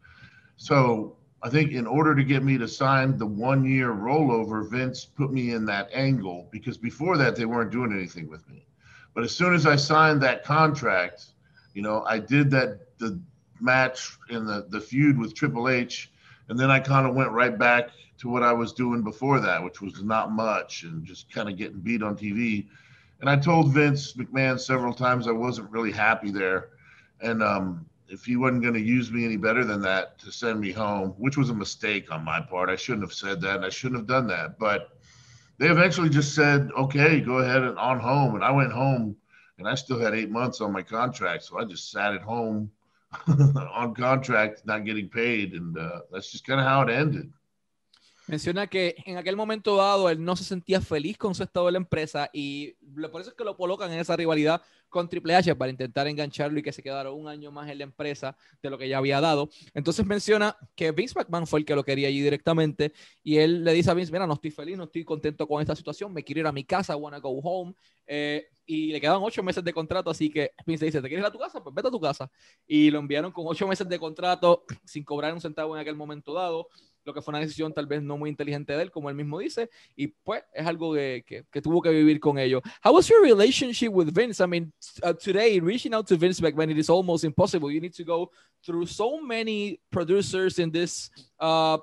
So 0.57 1.17
I 1.41 1.51
think 1.51 1.71
in 1.71 1.87
order 1.87 2.17
to 2.17 2.25
get 2.25 2.43
me 2.43 2.59
to 2.59 2.67
sign 2.67 3.17
the 3.17 3.27
one 3.27 3.65
year 3.65 3.93
rollover, 3.93 4.69
Vince 4.69 5.05
put 5.05 5.33
me 5.33 5.53
in 5.53 5.65
that 5.67 5.89
angle 5.93 6.49
because 6.51 6.77
before 6.77 7.17
that 7.17 7.37
they 7.37 7.45
weren't 7.45 7.71
doing 7.71 7.93
anything 7.93 8.29
with 8.29 8.45
me. 8.49 8.67
But 9.15 9.23
as 9.23 9.31
soon 9.31 9.55
as 9.55 9.65
I 9.65 9.77
signed 9.77 10.21
that 10.23 10.43
contract, 10.43 11.27
you 11.75 11.83
know, 11.83 12.03
I 12.03 12.19
did 12.19 12.51
that 12.51 12.99
the 12.99 13.21
match 13.61 14.19
in 14.31 14.47
the 14.47 14.67
the 14.69 14.81
feud 14.81 15.17
with 15.17 15.33
Triple 15.33 15.69
H, 15.69 16.11
and 16.49 16.59
then 16.59 16.73
I 16.73 16.81
kind 16.81 17.07
of 17.07 17.15
went 17.15 17.31
right 17.31 17.57
back 17.57 17.91
to 18.19 18.29
what 18.29 18.43
I 18.43 18.53
was 18.53 18.73
doing 18.73 19.03
before 19.03 19.41
that, 19.41 19.63
which 19.63 19.81
was 19.81 20.03
not 20.03 20.33
much 20.33 20.83
and 20.83 21.05
just 21.05 21.33
kind 21.33 21.49
of 21.49 21.57
getting 21.57 21.81
beat 21.81 22.03
on 22.03 22.17
TV. 22.17 22.67
And 23.21 23.31
I 23.31 23.37
told 23.37 23.73
Vince 23.73 24.13
McMahon 24.15 24.61
several 24.61 24.93
times 24.93 25.27
I 25.27 25.33
wasn't 25.33 25.71
really 25.71 25.93
happy 25.93 26.31
there. 26.31 26.71
And 27.21 27.43
um, 27.43 27.87
if 28.09 28.25
he 28.25 28.37
wasn't 28.37 28.63
going 28.63 28.75
to 28.75 28.81
use 28.81 29.11
me 29.11 29.25
any 29.25 29.37
better 29.37 29.65
than 29.65 29.81
that 29.83 30.19
to 30.21 30.33
send 30.33 30.61
me 30.61 30.73
home, 30.73 31.11
which 31.19 31.37
was 31.37 31.51
a 31.51 31.55
mistake 31.55 32.11
on 32.11 32.25
my 32.25 32.41
part, 32.41 32.71
I 32.71 32.77
shouldn't 32.77 33.05
have 33.05 33.13
said 33.13 33.41
that 33.43 33.57
and 33.57 33.65
I 33.65 33.71
shouldn't 33.71 34.01
have 34.01 34.07
done 34.07 34.27
that. 34.29 34.59
But 34.59 34.91
they 35.59 35.69
eventually 35.69 36.09
just 36.09 36.35
said, 36.35 36.71
okay, 36.77 37.21
go 37.21 37.39
ahead 37.39 37.63
and 37.63 37.79
on 37.79 37.99
home. 37.99 38.35
And 38.35 38.45
I 38.45 38.51
went 38.51 38.73
home 38.73 39.17
and 39.59 39.69
I 39.69 39.75
still 39.75 39.99
had 39.99 40.15
eight 40.15 40.31
months 40.31 40.61
on 40.61 40.73
my 40.73 40.83
contract. 40.83 41.45
So 41.45 41.59
I 41.59 41.65
just 41.65 41.91
sat 41.91 42.15
at 42.15 42.23
home 42.23 42.71
on 43.29 43.95
contract, 43.95 44.63
not 44.65 44.85
getting 44.85 45.09
paid. 45.09 45.53
And 45.55 45.77
uh, 45.77 46.01
that's 46.13 46.31
just 46.31 46.47
kind 46.47 46.61
of 46.61 46.67
how 46.67 46.83
it 46.83 46.91
ended. 46.91 47.33
Menciona 48.29 48.67
que 48.67 48.95
en 49.07 49.17
aquel 49.17 49.37
momento 49.37 49.77
dado 49.77 50.11
él 50.11 50.23
no 50.23 50.37
se 50.37 50.45
sentía 50.45 50.83
feliz 50.83 51.17
con 51.17 51.35
su 51.35 51.43
estado 51.43 51.65
de 51.65 51.73
la 51.73 51.79
empresa 51.79 52.29
y 52.31 52.75
por 53.11 53.23
eso 53.23 53.31
es 53.31 53.37
que 53.37 53.43
lo 53.43 53.57
colocan 53.57 53.91
en 53.91 54.01
esa 54.01 54.17
rivalidad 54.17 54.61
con 54.91 55.09
Triple 55.09 55.35
H 55.35 55.55
para 55.57 55.71
intentar 55.71 56.07
engancharlo 56.07 56.59
y 56.59 56.63
que 56.63 56.73
se 56.73 56.83
quedara 56.83 57.11
un 57.11 57.27
año 57.27 57.51
más 57.51 57.71
en 57.71 57.79
la 57.79 57.85
empresa 57.85 58.37
de 58.63 58.69
lo 58.69 58.77
que 58.77 58.87
ya 58.87 58.99
había 58.99 59.23
dado. 59.23 59.49
Entonces 59.73 60.05
menciona 60.05 60.57
que 60.77 60.93
Vince 60.93 61.15
McMahon 61.19 61.47
fue 61.47 61.61
el 61.61 61.65
que 61.65 61.75
lo 61.75 61.83
quería 61.85 62.09
allí 62.09 62.21
directamente 62.21 62.93
y 63.23 63.39
él 63.39 63.65
le 63.65 63.73
dice 63.73 63.91
a 63.91 63.95
Vince, 63.95 64.13
mira, 64.13 64.27
no 64.27 64.35
estoy 64.35 64.51
feliz, 64.51 64.77
no 64.77 64.85
estoy 64.85 65.07
contento 65.07 65.49
con 65.49 65.63
esta 65.63 65.75
situación, 65.75 66.13
me 66.13 66.23
quiero 66.23 66.41
ir 66.41 66.47
a 66.47 66.53
mi 66.53 66.65
casa, 66.65 66.97
wanna 66.97 67.21
go 67.21 67.31
home. 67.43 67.75
Eh, 68.07 68.47
y 68.67 68.93
le 68.93 69.01
quedan 69.01 69.21
ocho 69.23 69.43
meses 69.43 69.65
de 69.65 69.73
contrato, 69.73 70.11
así 70.11 70.31
que 70.31 70.53
Vince 70.67 70.85
dice, 70.85 71.01
¿te 71.01 71.09
quieres 71.09 71.23
ir 71.23 71.29
a 71.29 71.33
tu 71.33 71.39
casa? 71.39 71.63
Pues 71.63 71.75
vete 71.75 71.89
a 71.89 71.91
tu 71.91 72.01
casa. 72.01 72.31
Y 72.67 72.91
lo 72.91 72.99
enviaron 72.99 73.33
con 73.33 73.47
ocho 73.47 73.67
meses 73.67 73.89
de 73.89 73.99
contrato 73.99 74.65
sin 74.85 75.05
cobrar 75.05 75.33
un 75.33 75.41
centavo 75.41 75.75
en 75.75 75.81
aquel 75.81 75.97
momento 75.97 76.35
dado 76.35 76.69
lo 77.09 77.15
que 77.15 77.23
fue 77.23 77.33
una 77.33 77.41
decisión 77.41 77.73
tal 77.73 77.87
vez 77.87 78.03
no 78.03 78.19
muy 78.19 78.29
inteligente 78.29 78.75
de 78.75 78.83
él, 78.83 78.91
como 78.91 79.09
él 79.09 79.17
mismo 79.17 79.39
dice, 79.39 79.71
y 79.97 80.09
pues 80.09 80.43
es 80.53 80.67
algo 80.67 80.93
que, 80.93 81.25
que, 81.27 81.45
que 81.51 81.63
tuvo 81.63 81.81
que 81.81 81.91
vivir 81.91 82.21
con 82.21 82.39
ello. 82.39 82.61
How 82.85 82.93
was 82.93 83.09
your 83.09 83.23
relationship 83.23 83.89
with 83.89 84.13
Vince? 84.13 84.41
I 84.41 84.47
mean, 84.47 84.73
uh, 85.03 85.15
today, 85.15 85.59
reaching 85.59 85.95
out 85.95 86.07
to 86.09 86.17
Vince 86.17 86.41
McMahon, 86.41 86.71
it 86.71 86.79
is 86.79 86.91
almost 86.91 87.25
impossible. 87.25 87.71
You 87.71 87.81
need 87.81 87.95
to 87.95 88.05
go 88.05 88.31
through 88.63 88.87
so 88.87 89.21
many 89.21 89.81
producers 89.91 90.59
in 90.59 90.71
this 90.71 91.11
uh, 91.41 91.79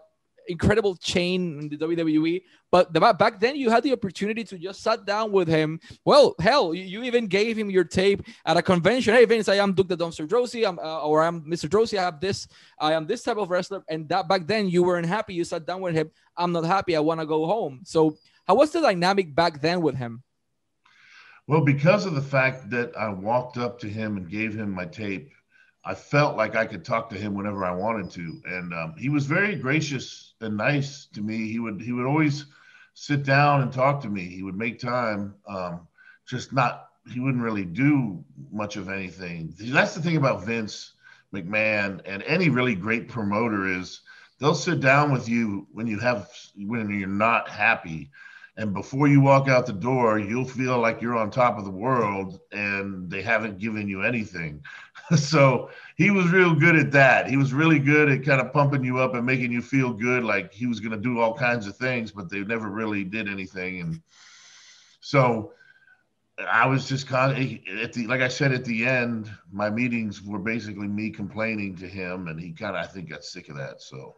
incredible 0.48 0.96
chain 0.96 1.60
in 1.60 1.70
the 1.70 1.78
WWE. 1.78 2.42
But 2.72 2.94
the, 2.94 3.00
back 3.00 3.40
then, 3.40 3.56
you 3.56 3.70
had 3.70 3.84
the 3.84 3.94
opportunity 3.94 4.44
to 4.44 4.58
just 4.58 4.84
sit 4.84 5.06
down 5.06 5.32
with 5.32 5.48
him. 5.48 5.80
Well, 6.04 6.36
hell, 6.40 6.74
you, 6.74 6.84
you, 6.84 7.04
even 7.04 7.28
gave 7.28 7.58
him 7.58 7.70
your 7.70 7.84
tape 7.84 8.24
at 8.46 8.58
a 8.58 8.62
convention. 8.62 9.14
Hey, 9.14 9.26
Vince, 9.26 9.48
I 9.48 9.56
am 9.56 9.74
Duke 9.74 9.88
the 9.88 9.98
Dumpster 9.98 10.28
Droese, 10.28 10.68
I'm, 10.68 10.80
uh, 10.80 11.02
or 11.02 11.24
I'm 11.24 11.42
Mr. 11.44 11.70
Droese. 11.70 11.98
I 11.98 12.04
have 12.04 12.20
this. 12.20 12.48
I 12.80 12.94
am 12.94 13.06
this 13.06 13.24
type 13.24 13.38
of 13.38 13.50
wrestler. 13.50 13.84
And 13.90 14.10
that 14.10 14.28
back 14.28 14.48
then, 14.48 14.70
you 14.70 14.84
weren't 14.84 15.08
happy. 15.08 15.34
You 15.34 15.44
sat 15.44 15.66
down 15.66 15.82
with 15.82 15.96
him. 15.96 16.12
I'm 16.38 16.52
not 16.52 16.66
happy. 16.66 16.96
I 16.96 17.00
want 17.00 17.20
to 17.20 17.26
go 17.26 17.46
home. 17.46 17.82
So, 17.84 18.18
how 18.48 18.56
was 18.56 18.72
the 18.72 18.82
dynamic 18.82 19.34
back 19.34 19.62
then 19.62 19.82
with 19.82 19.96
him? 19.96 20.22
Well, 21.48 21.62
because 21.62 22.06
of 22.06 22.16
the 22.16 22.22
fact 22.22 22.70
that 22.72 22.96
I 22.98 23.10
walked 23.10 23.58
up 23.58 23.80
to 23.80 23.88
him 23.88 24.18
and 24.18 24.30
gave 24.30 24.56
him 24.56 24.72
my 24.72 24.86
tape, 24.86 25.32
I 25.84 25.94
felt 25.94 26.36
like 26.36 26.56
I 26.56 26.66
could 26.66 26.84
talk 26.84 27.10
to 27.12 27.16
him 27.16 27.36
whenever 27.36 27.64
I 27.64 27.72
wanted 27.72 28.10
to. 28.12 28.42
And 28.46 28.74
um, 28.74 28.96
he 28.98 29.10
was 29.10 29.28
very 29.28 29.56
gracious 29.56 30.25
and 30.42 30.58
nice 30.58 31.06
to 31.14 31.22
me. 31.22 31.50
He 31.50 31.60
would 31.60 31.82
he 31.82 31.92
would 31.92 32.06
always 32.06 32.46
sit 32.94 33.24
down 33.24 33.62
and 33.62 33.72
talk 33.72 34.02
to 34.02 34.10
me. 34.10 34.24
He 34.24 34.44
would 34.44 34.58
make 34.58 34.80
time. 34.80 35.36
Um, 35.48 35.88
just 36.28 36.54
not 36.54 36.90
he 37.12 37.20
wouldn't 37.20 37.44
really 37.44 37.66
do 37.66 38.24
much 38.52 38.78
of 38.78 38.90
anything. 38.90 39.54
That's 39.60 39.94
the 39.94 40.02
thing 40.02 40.18
about 40.18 40.44
Vince 40.44 40.94
McMahon 41.34 42.02
and 42.06 42.24
any 42.24 42.50
really 42.50 42.76
great 42.76 43.10
promoter 43.10 43.68
is 43.68 44.02
they'll 44.40 44.56
sit 44.56 44.80
down 44.80 45.12
with 45.12 45.30
you 45.30 45.68
when 45.72 45.88
you 45.88 46.00
have 46.00 46.30
when 46.56 46.90
you're 46.90 47.08
not 47.08 47.50
happy 47.50 48.12
and 48.58 48.74
before 48.74 49.08
you 49.08 49.20
walk 49.22 49.48
out 49.48 49.66
the 49.66 49.74
door 49.74 50.18
you'll 50.18 50.46
feel 50.46 50.80
like 50.80 51.02
you're 51.02 51.18
on 51.18 51.30
top 51.30 51.58
of 51.58 51.66
the 51.66 51.72
world 51.72 52.40
and 52.52 53.10
they 53.10 53.22
haven't 53.22 53.60
given 53.60 53.88
you 53.88 54.02
anything. 54.02 54.64
So 55.16 55.70
he 55.98 56.10
was 56.10 56.32
real 56.32 56.56
good 56.56 56.76
at 56.76 56.92
that. 56.94 57.30
He 57.30 57.38
was 57.38 57.54
really 57.54 57.78
good 57.78 58.10
at 58.10 58.26
kind 58.26 58.42
of 58.42 58.52
pumping 58.52 58.84
you 58.84 58.98
up 58.98 59.14
and 59.14 59.24
making 59.24 59.52
you 59.52 59.62
feel 59.62 59.94
good 59.94 60.24
like 60.24 60.52
he 60.52 60.66
was 60.66 60.80
going 60.80 60.94
to 60.94 60.98
do 60.98 61.20
all 61.20 61.36
kinds 61.36 61.68
of 61.68 61.78
things 61.78 62.12
but 62.12 62.28
they 62.28 62.40
never 62.40 62.70
really 62.70 63.04
did 63.04 63.30
anything. 63.30 63.82
And 63.82 64.02
so 65.02 65.54
I 66.38 66.68
was 66.68 66.88
just 66.88 67.08
kind 67.08 67.32
of 67.32 67.80
at 67.80 67.94
the 67.94 68.08
like 68.08 68.22
I 68.22 68.28
said 68.28 68.52
at 68.52 68.66
the 68.66 68.86
end, 68.86 69.32
my 69.52 69.70
meetings 69.70 70.22
were 70.22 70.40
basically 70.40 70.88
me 70.88 71.10
complaining 71.10 71.76
to 71.78 71.88
him, 71.88 72.28
and 72.28 72.40
he 72.40 72.52
kind 72.52 72.76
of 72.76 72.84
I 72.84 72.88
think 72.88 73.10
got 73.10 73.24
sick 73.24 73.48
of 73.50 73.56
that. 73.56 73.82
So 73.82 74.18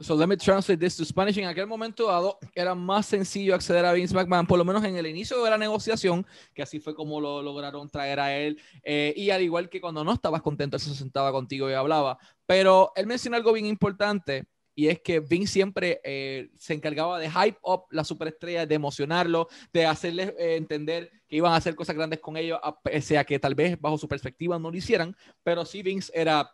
So 0.00 0.16
let 0.16 0.26
me 0.26 0.36
translate 0.36 0.80
this 0.80 0.96
to 0.96 1.04
Spanish. 1.04 1.38
En 1.38 1.46
aquel 1.46 1.68
momento 1.68 2.08
dado, 2.08 2.38
era 2.52 2.74
más 2.74 3.06
sencillo 3.06 3.54
acceder 3.54 3.84
a 3.84 3.92
Vince 3.92 4.12
McMahon, 4.12 4.44
por 4.44 4.58
lo 4.58 4.64
menos 4.64 4.82
en 4.82 4.96
el 4.96 5.06
inicio 5.06 5.42
de 5.44 5.50
la 5.50 5.56
negociación, 5.56 6.26
que 6.52 6.62
así 6.62 6.80
fue 6.80 6.96
como 6.96 7.20
lo 7.20 7.40
lograron 7.42 7.88
traer 7.88 8.18
a 8.18 8.36
él. 8.36 8.60
Eh, 8.82 9.14
y 9.16 9.30
al 9.30 9.42
igual 9.42 9.68
que 9.68 9.80
cuando 9.80 10.02
no 10.02 10.12
estabas 10.12 10.42
contento, 10.42 10.76
él 10.76 10.82
se 10.82 10.94
sentaba 10.96 11.30
contigo 11.30 11.70
y 11.70 11.74
hablaba. 11.74 12.18
Pero 12.44 12.90
él 12.96 13.06
mencionó 13.06 13.36
algo 13.36 13.52
bien 13.52 13.66
importante, 13.66 14.46
y 14.74 14.88
es 14.88 15.00
que 15.00 15.20
Vince 15.20 15.52
siempre 15.52 16.00
eh, 16.02 16.50
se 16.56 16.74
encargaba 16.74 17.20
de 17.20 17.30
hype 17.30 17.58
up 17.62 17.84
la 17.90 18.02
superestrella, 18.02 18.66
de 18.66 18.74
emocionarlo, 18.74 19.46
de 19.72 19.86
hacerles 19.86 20.34
eh, 20.36 20.56
entender 20.56 21.08
que 21.28 21.36
iban 21.36 21.52
a 21.52 21.56
hacer 21.56 21.76
cosas 21.76 21.94
grandes 21.94 22.18
con 22.18 22.36
ellos, 22.36 22.58
pese 22.82 23.16
a 23.16 23.22
que 23.22 23.38
tal 23.38 23.54
vez 23.54 23.80
bajo 23.80 23.96
su 23.96 24.08
perspectiva 24.08 24.58
no 24.58 24.72
lo 24.72 24.76
hicieran. 24.76 25.16
Pero 25.44 25.64
sí, 25.64 25.82
Vince 25.82 26.10
era, 26.12 26.50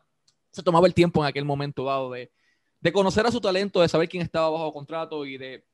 se 0.51 0.63
tomaba 0.63 0.87
el 0.87 0.93
tiempo 0.93 1.23
en 1.23 1.29
aquel 1.29 1.47
momento 1.47 1.85
dado 1.85 2.11
de 2.11 2.31
de 2.81 2.93
conocer 2.93 3.27
a 3.27 3.31
su 3.31 3.41
talento, 3.41 3.81
de 3.81 3.89
saber 3.89 4.09
quién 4.09 4.23
estaba 4.23 4.51
bajo 4.51 4.73
contrato 4.73 5.27
y 5.27 5.37
de, 5.37 5.65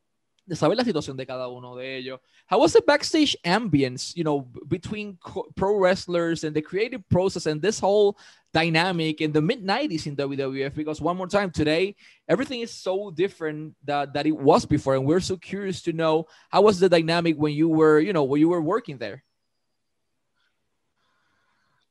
de 0.44 0.56
saber 0.56 0.76
la 0.76 0.84
situación 0.84 1.16
de 1.16 1.26
cada 1.26 1.48
uno 1.48 1.76
de 1.76 1.96
ellos. 1.96 2.20
How 2.50 2.60
was 2.60 2.72
the 2.72 2.80
backstage 2.80 3.36
ambience, 3.44 4.14
you 4.14 4.24
know, 4.24 4.46
between 4.68 5.18
pro 5.54 5.78
wrestlers 5.78 6.44
and 6.44 6.54
the 6.54 6.62
creative 6.62 7.02
process 7.08 7.46
and 7.46 7.60
this 7.60 7.80
whole 7.80 8.16
dynamic 8.52 9.20
in 9.20 9.32
the 9.32 9.40
mid 9.40 9.64
90s 9.64 10.06
in 10.06 10.16
WWF? 10.16 10.74
Because 10.74 11.00
one 11.00 11.16
more 11.16 11.28
time 11.28 11.50
today, 11.50 11.94
everything 12.28 12.60
is 12.60 12.72
so 12.72 13.10
different 13.10 13.74
that, 13.84 14.12
that 14.14 14.26
it 14.26 14.36
was 14.36 14.64
before. 14.64 14.94
And 14.94 15.06
we're 15.06 15.20
so 15.20 15.36
curious 15.36 15.82
to 15.82 15.92
know 15.92 16.26
how 16.50 16.62
was 16.62 16.80
the 16.80 16.88
dynamic 16.88 17.36
when 17.36 17.52
you 17.52 17.68
were, 17.68 18.00
you 18.00 18.12
know, 18.12 18.24
when 18.24 18.40
you 18.40 18.48
were 18.48 18.62
working 18.62 18.98
there? 18.98 19.22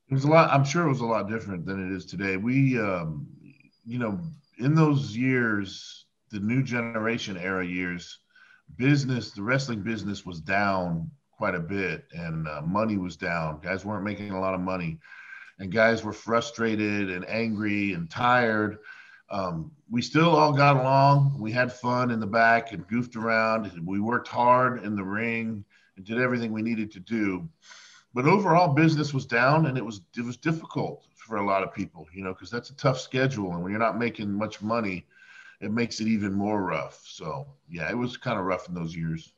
It 0.08 0.14
was 0.14 0.24
a 0.24 0.28
lot, 0.28 0.50
I'm 0.52 0.64
sure 0.64 0.86
it 0.86 0.88
was 0.88 1.00
a 1.00 1.06
lot 1.06 1.28
different 1.28 1.66
than 1.66 1.90
it 1.90 1.94
is 1.94 2.06
today. 2.06 2.36
We, 2.36 2.78
um, 2.78 3.26
you 3.84 3.98
know, 3.98 4.20
in 4.58 4.74
those 4.74 5.16
years, 5.16 6.06
the 6.30 6.40
new 6.40 6.62
generation 6.62 7.36
era 7.36 7.66
years, 7.66 8.18
business, 8.76 9.30
the 9.30 9.42
wrestling 9.42 9.82
business 9.82 10.26
was 10.26 10.40
down 10.40 11.10
quite 11.30 11.54
a 11.54 11.60
bit 11.60 12.04
and 12.12 12.48
uh, 12.48 12.62
money 12.62 12.96
was 12.96 13.16
down. 13.16 13.60
Guys 13.62 13.84
weren't 13.84 14.04
making 14.04 14.30
a 14.30 14.40
lot 14.40 14.54
of 14.54 14.60
money 14.60 14.98
and 15.58 15.72
guys 15.72 16.02
were 16.02 16.12
frustrated 16.12 17.10
and 17.10 17.28
angry 17.28 17.92
and 17.92 18.10
tired. 18.10 18.78
Um, 19.30 19.72
we 19.90 20.02
still 20.02 20.30
all 20.30 20.52
got 20.52 20.76
along. 20.76 21.36
We 21.38 21.52
had 21.52 21.72
fun 21.72 22.10
in 22.10 22.20
the 22.20 22.26
back 22.26 22.72
and 22.72 22.86
goofed 22.86 23.16
around. 23.16 23.70
We 23.84 24.00
worked 24.00 24.28
hard 24.28 24.84
in 24.84 24.96
the 24.96 25.04
ring 25.04 25.64
and 25.96 26.04
did 26.06 26.20
everything 26.20 26.52
we 26.52 26.62
needed 26.62 26.92
to 26.92 27.00
do. 27.00 27.48
But 28.16 28.24
overall, 28.24 28.72
business 28.72 29.12
was 29.12 29.26
down 29.26 29.66
and 29.66 29.76
it 29.76 29.84
was 29.84 30.00
it 30.16 30.24
was 30.24 30.38
difficult 30.38 31.06
for 31.16 31.36
a 31.36 31.44
lot 31.44 31.62
of 31.62 31.74
people, 31.74 32.08
you 32.14 32.24
know, 32.24 32.32
because 32.32 32.50
that's 32.50 32.70
a 32.70 32.76
tough 32.76 32.98
schedule. 32.98 33.52
And 33.52 33.62
when 33.62 33.70
you're 33.70 33.78
not 33.78 33.98
making 33.98 34.32
much 34.32 34.62
money, 34.62 35.04
it 35.60 35.70
makes 35.70 36.00
it 36.00 36.06
even 36.06 36.32
more 36.32 36.62
rough. 36.62 37.04
So, 37.04 37.46
yeah, 37.68 37.90
it 37.90 37.94
was 37.94 38.16
kind 38.16 38.38
of 38.38 38.46
rough 38.46 38.68
in 38.68 38.74
those 38.74 38.96
years. 38.96 39.34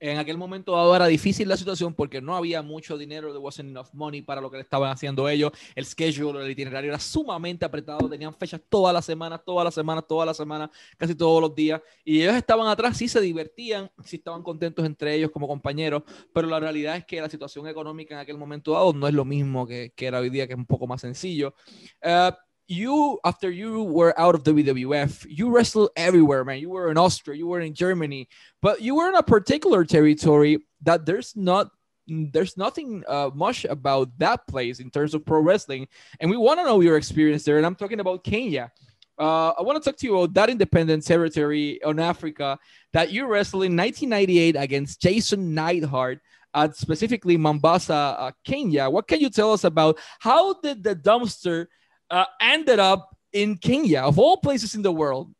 En 0.00 0.18
aquel 0.18 0.36
momento 0.36 0.72
dado 0.72 0.94
era 0.94 1.06
difícil 1.06 1.48
la 1.48 1.56
situación 1.56 1.92
porque 1.92 2.20
no 2.20 2.36
había 2.36 2.62
mucho 2.62 2.96
dinero, 2.96 3.28
there 3.28 3.38
wasn't 3.38 3.70
enough 3.70 3.88
money 3.92 4.22
para 4.22 4.40
lo 4.40 4.50
que 4.50 4.58
le 4.58 4.62
estaban 4.62 4.90
haciendo 4.90 5.28
ellos. 5.28 5.50
El 5.74 5.84
schedule, 5.86 6.44
el 6.44 6.50
itinerario 6.50 6.90
era 6.90 7.00
sumamente 7.00 7.64
apretado, 7.64 8.08
tenían 8.08 8.34
fechas 8.34 8.60
todas 8.68 8.94
las 8.94 9.04
semanas, 9.04 9.40
todas 9.44 9.64
las 9.64 9.74
semanas, 9.74 10.04
todas 10.06 10.26
las 10.26 10.36
semanas, 10.36 10.70
casi 10.96 11.14
todos 11.14 11.40
los 11.40 11.54
días. 11.54 11.80
Y 12.04 12.22
ellos 12.22 12.34
estaban 12.34 12.68
atrás, 12.68 12.96
sí 12.96 13.08
se 13.08 13.20
divertían, 13.20 13.90
sí 14.04 14.16
estaban 14.16 14.42
contentos 14.42 14.84
entre 14.84 15.14
ellos 15.14 15.30
como 15.30 15.48
compañeros, 15.48 16.02
pero 16.32 16.46
la 16.48 16.60
realidad 16.60 16.96
es 16.96 17.04
que 17.04 17.20
la 17.20 17.28
situación 17.28 17.66
económica 17.66 18.14
en 18.14 18.20
aquel 18.20 18.38
momento 18.38 18.72
dado 18.72 18.92
no 18.92 19.08
es 19.08 19.14
lo 19.14 19.24
mismo 19.24 19.66
que, 19.66 19.92
que 19.96 20.06
era 20.06 20.20
hoy 20.20 20.30
día, 20.30 20.46
que 20.46 20.52
es 20.52 20.58
un 20.58 20.66
poco 20.66 20.86
más 20.86 21.00
sencillo. 21.00 21.54
Uh, 22.02 22.32
you 22.68 23.18
after 23.24 23.50
you 23.50 23.82
were 23.82 24.18
out 24.20 24.34
of 24.34 24.44
WWF, 24.44 25.26
you 25.28 25.50
wrestled 25.50 25.90
everywhere, 25.96 26.44
man. 26.44 26.58
You 26.58 26.70
were 26.70 26.90
in 26.90 26.98
Austria, 26.98 27.36
you 27.36 27.46
were 27.46 27.60
in 27.60 27.74
Germany, 27.74 28.28
but 28.60 28.82
you 28.82 28.94
were 28.94 29.08
in 29.08 29.16
a 29.16 29.22
particular 29.22 29.84
territory 29.84 30.58
that 30.82 31.06
there's 31.06 31.34
not 31.34 31.70
there's 32.06 32.56
nothing 32.56 33.04
uh, 33.06 33.30
much 33.34 33.64
about 33.64 34.16
that 34.18 34.46
place 34.46 34.80
in 34.80 34.90
terms 34.90 35.14
of 35.14 35.24
pro 35.24 35.40
wrestling, 35.40 35.88
and 36.20 36.30
we 36.30 36.36
want 36.36 36.60
to 36.60 36.64
know 36.64 36.80
your 36.80 36.96
experience 36.96 37.44
there. 37.44 37.56
And 37.56 37.66
I'm 37.66 37.74
talking 37.74 38.00
about 38.00 38.24
Kenya. 38.24 38.70
Uh, 39.18 39.50
I 39.58 39.62
want 39.62 39.82
to 39.82 39.90
talk 39.90 39.98
to 39.98 40.06
you 40.06 40.16
about 40.16 40.34
that 40.34 40.48
independent 40.48 41.04
territory 41.04 41.82
on 41.82 41.98
Africa 41.98 42.58
that 42.92 43.10
you 43.10 43.26
wrestled 43.26 43.64
in 43.64 43.76
1998 43.76 44.54
against 44.56 45.02
Jason 45.02 45.54
Neidhart 45.54 46.20
at 46.54 46.76
specifically 46.76 47.36
Mombasa, 47.36 47.94
uh, 47.94 48.30
Kenya. 48.44 48.88
What 48.88 49.08
can 49.08 49.20
you 49.20 49.28
tell 49.28 49.52
us 49.52 49.64
about 49.64 49.98
how 50.20 50.54
did 50.60 50.84
the 50.84 50.94
dumpster 50.94 51.66
uh, 52.10 52.24
ended 52.40 52.78
up 52.78 53.16
in 53.32 53.56
Kenya, 53.56 54.00
of 54.00 54.18
all 54.18 54.38
places 54.38 54.74
in 54.74 54.82
the 54.82 54.92
world. 54.92 55.32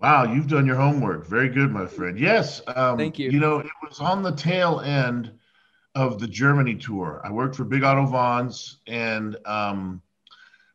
Wow, 0.00 0.24
you've 0.24 0.48
done 0.48 0.66
your 0.66 0.76
homework. 0.76 1.26
Very 1.26 1.48
good, 1.48 1.70
my 1.70 1.86
friend. 1.86 2.18
Yes. 2.18 2.60
Um, 2.66 2.98
Thank 2.98 3.18
you. 3.18 3.30
You 3.30 3.40
know, 3.40 3.60
it 3.60 3.70
was 3.88 4.00
on 4.00 4.22
the 4.22 4.32
tail 4.32 4.80
end 4.80 5.32
of 5.94 6.18
the 6.18 6.26
Germany 6.26 6.74
tour. 6.74 7.22
I 7.24 7.30
worked 7.30 7.56
for 7.56 7.64
Big 7.64 7.84
Otto 7.84 8.06
Wanz, 8.06 8.76
and 8.86 9.36
um, 9.46 10.02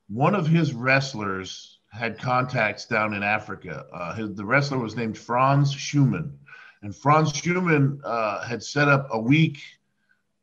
one 0.08 0.34
of 0.34 0.48
his 0.48 0.74
wrestlers 0.74 1.80
had 1.92 2.18
contacts 2.18 2.86
down 2.86 3.14
in 3.14 3.22
Africa. 3.22 3.86
Uh, 3.94 4.14
his, 4.16 4.34
the 4.34 4.46
wrestler 4.46 4.80
was 4.80 4.96
named 4.96 5.18
Franz 5.18 5.72
Schumann. 5.72 6.38
And 6.82 6.96
Franz 6.96 7.34
Schumann 7.34 8.00
uh, 8.04 8.46
had 8.46 8.64
set 8.64 8.88
up 8.88 9.10
a 9.12 9.20
week 9.20 9.60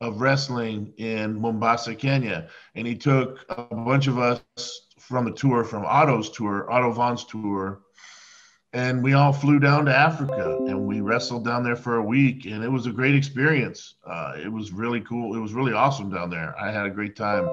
of 0.01 0.21
wrestling 0.21 0.93
in 0.99 1.41
Mombasa, 1.41 1.95
Kenya. 1.95 2.49
And 2.75 2.87
he 2.87 2.95
took 2.95 3.45
a 3.49 3.75
bunch 3.75 4.07
of 4.07 4.19
us 4.19 4.43
from 4.99 5.25
the 5.25 5.33
tour, 5.33 5.65
from 5.65 5.85
Otto's 5.87 6.31
tour, 6.31 6.71
Otto 6.71 6.93
Vaughn's 6.93 7.25
tour, 7.25 7.81
and 8.73 9.03
we 9.03 9.15
all 9.15 9.33
flew 9.33 9.59
down 9.59 9.87
to 9.87 9.97
Africa 9.97 10.59
and 10.67 10.87
we 10.87 11.01
wrestled 11.01 11.47
down 11.47 11.63
there 11.63 11.77
for 11.77 11.97
a 11.97 12.03
week. 12.03 12.45
And 12.45 12.63
it 12.63 12.69
was 12.69 12.87
a 12.87 12.91
great 12.91 13.15
experience. 13.15 13.95
Uh, 14.05 14.35
it 14.37 14.53
was 14.53 14.71
really 14.71 15.01
cool. 15.01 15.35
It 15.35 15.39
was 15.39 15.55
really 15.55 15.73
awesome 15.73 16.11
down 16.11 16.29
there. 16.29 16.55
I 16.61 16.71
had 16.71 16.85
a 16.85 16.91
great 16.91 17.17
time. 17.17 17.49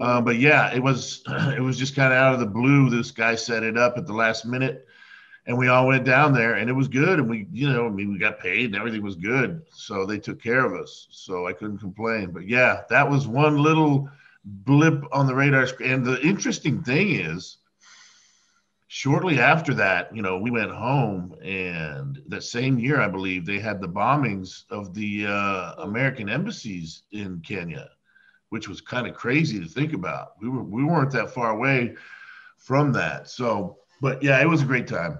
Uh, 0.00 0.22
but 0.22 0.36
yeah, 0.36 0.72
it 0.74 0.82
was 0.82 1.22
it 1.28 1.60
was 1.60 1.76
just 1.76 1.94
kind 1.94 2.12
of 2.12 2.18
out 2.18 2.32
of 2.32 2.40
the 2.40 2.46
blue. 2.46 2.88
This 2.88 3.10
guy 3.10 3.34
set 3.34 3.62
it 3.62 3.76
up 3.76 3.98
at 3.98 4.06
the 4.06 4.14
last 4.14 4.46
minute 4.46 4.86
and 5.46 5.56
we 5.56 5.68
all 5.68 5.86
went 5.86 6.04
down 6.04 6.32
there 6.32 6.54
and 6.54 6.70
it 6.70 6.72
was 6.72 6.88
good 6.88 7.18
and 7.18 7.28
we 7.28 7.46
you 7.52 7.70
know 7.70 7.86
i 7.86 7.90
mean 7.90 8.12
we 8.12 8.18
got 8.18 8.38
paid 8.38 8.66
and 8.66 8.76
everything 8.76 9.02
was 9.02 9.16
good. 9.16 9.62
So 9.70 10.06
they 10.06 10.18
took 10.18 10.42
care 10.42 10.64
of 10.64 10.72
us. 10.80 11.06
So 11.10 11.46
i 11.46 11.52
couldn't 11.52 11.78
complain. 11.78 12.30
But 12.30 12.48
yeah 12.48 12.82
that 12.90 13.08
was 13.08 13.26
one 13.26 13.58
little 13.58 14.08
blip 14.44 15.04
on 15.12 15.26
the 15.26 15.34
radar 15.34 15.66
screen. 15.66 15.90
And 15.90 16.06
the 16.06 16.20
interesting 16.20 16.82
thing 16.82 17.10
is 17.12 17.58
shortly 18.88 19.40
after 19.40 19.74
that 19.74 20.14
you 20.14 20.22
know 20.22 20.38
we 20.38 20.50
went 20.50 20.70
home 20.70 21.34
and 21.42 22.22
that 22.28 22.44
same 22.44 22.78
year 22.78 23.00
i 23.00 23.08
believe 23.08 23.44
they 23.44 23.58
had 23.58 23.80
the 23.80 23.88
bombings 23.88 24.64
of 24.70 24.94
the 24.94 25.26
uh, 25.26 25.72
american 25.78 26.28
embassies 26.28 27.02
in 27.10 27.40
kenya 27.44 27.88
which 28.54 28.68
was 28.68 28.80
kind 28.80 29.08
of 29.08 29.14
crazy 29.14 29.58
to 29.58 29.66
think 29.66 29.92
about. 29.94 30.40
We 30.40 30.48
were 30.48 30.62
we 30.62 30.84
weren't 30.84 31.10
that 31.10 31.34
far 31.34 31.50
away 31.50 31.96
from 32.56 32.92
that. 32.92 33.28
So 33.28 33.78
but 34.00 34.22
yeah 34.22 34.40
it 34.40 34.48
was 34.48 34.62
a 34.62 34.64
great 34.64 34.86
time 34.86 35.18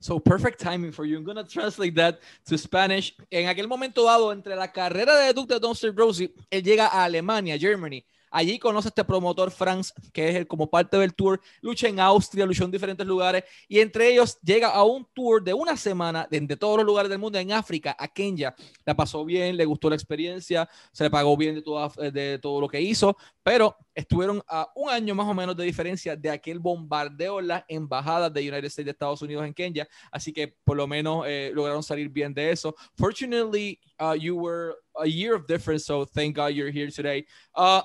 So 0.00 0.20
perfect 0.20 0.60
timing 0.60 0.92
for 0.92 1.04
you. 1.04 1.16
I'm 1.16 1.24
gonna 1.24 1.44
translate 1.44 1.94
that 1.96 2.20
to 2.46 2.56
Spanish. 2.56 3.16
En 3.30 3.48
aquel 3.48 3.66
momento 3.66 4.04
dado, 4.04 4.32
entre 4.32 4.54
la 4.54 4.70
carrera 4.72 5.16
de 5.16 5.32
Duke 5.32 5.54
de 5.54 5.60
Dumpster 5.60 5.92
Rosie, 5.94 6.32
él 6.50 6.62
llega 6.62 6.86
a 6.86 7.04
Alemania, 7.04 7.58
Germany, 7.58 8.04
Allí 8.30 8.58
conoce 8.58 8.88
a 8.88 8.90
este 8.90 9.04
promotor 9.04 9.50
Franz, 9.50 9.92
que 10.12 10.28
es 10.28 10.36
el, 10.36 10.46
como 10.46 10.68
parte 10.68 10.96
del 10.96 11.14
tour, 11.14 11.40
lucha 11.60 11.88
en 11.88 12.00
Austria, 12.00 12.46
luchó 12.46 12.64
en 12.64 12.70
diferentes 12.70 13.06
lugares 13.06 13.44
y 13.68 13.80
entre 13.80 14.10
ellos 14.10 14.38
llega 14.42 14.68
a 14.68 14.82
un 14.82 15.06
tour 15.12 15.42
de 15.42 15.54
una 15.54 15.76
semana 15.76 16.26
de, 16.30 16.40
todos 16.56 16.78
los 16.78 16.86
lugares 16.86 17.10
del 17.10 17.18
mundo 17.18 17.38
en 17.38 17.52
África, 17.52 17.96
a 17.98 18.08
Kenya. 18.08 18.54
La 18.84 18.94
pasó 18.94 19.24
bien, 19.24 19.56
le 19.56 19.64
gustó 19.64 19.88
la 19.88 19.96
experiencia, 19.96 20.68
se 20.92 21.04
le 21.04 21.10
pagó 21.10 21.36
bien 21.36 21.54
de, 21.54 21.62
toda, 21.62 21.88
de 22.10 22.38
todo 22.38 22.60
lo 22.60 22.68
que 22.68 22.80
hizo, 22.80 23.16
pero 23.42 23.76
estuvieron 23.94 24.42
a 24.48 24.68
un 24.74 24.90
año 24.90 25.14
más 25.14 25.26
o 25.26 25.34
menos 25.34 25.56
de 25.56 25.64
diferencia 25.64 26.16
de 26.16 26.30
aquel 26.30 26.58
bombardeo 26.58 27.40
en 27.40 27.48
las 27.48 27.64
embajadas 27.68 28.32
de 28.32 28.48
United 28.48 28.88
Estados 28.88 29.22
Unidos 29.22 29.46
en 29.46 29.54
Kenya, 29.54 29.88
así 30.10 30.32
que 30.32 30.56
por 30.64 30.76
lo 30.76 30.86
menos 30.86 31.24
eh, 31.26 31.50
lograron 31.54 31.82
salir 31.82 32.08
bien 32.08 32.34
de 32.34 32.50
eso. 32.50 32.74
Fortunately, 32.96 33.80
uh, 34.00 34.14
you 34.14 34.36
were 34.36 34.76
a 34.96 35.06
year 35.06 35.34
of 35.34 35.46
difference, 35.46 35.84
so 35.84 36.04
thank 36.04 36.36
God 36.36 36.48
you're 36.48 36.70
here 36.70 36.90
today. 36.90 37.26
Uh, 37.54 37.82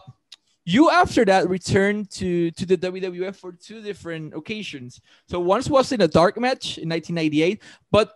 you 0.65 0.89
after 0.89 1.25
that 1.25 1.49
returned 1.49 2.09
to 2.11 2.51
to 2.51 2.65
the 2.65 2.77
WWF 2.77 3.35
for 3.35 3.51
two 3.51 3.81
different 3.81 4.33
occasions. 4.33 5.01
So 5.27 5.39
once 5.39 5.69
was 5.69 5.91
in 5.91 6.01
a 6.01 6.07
dark 6.07 6.37
match 6.37 6.77
in 6.77 6.89
1998, 6.89 7.61
but 7.91 8.15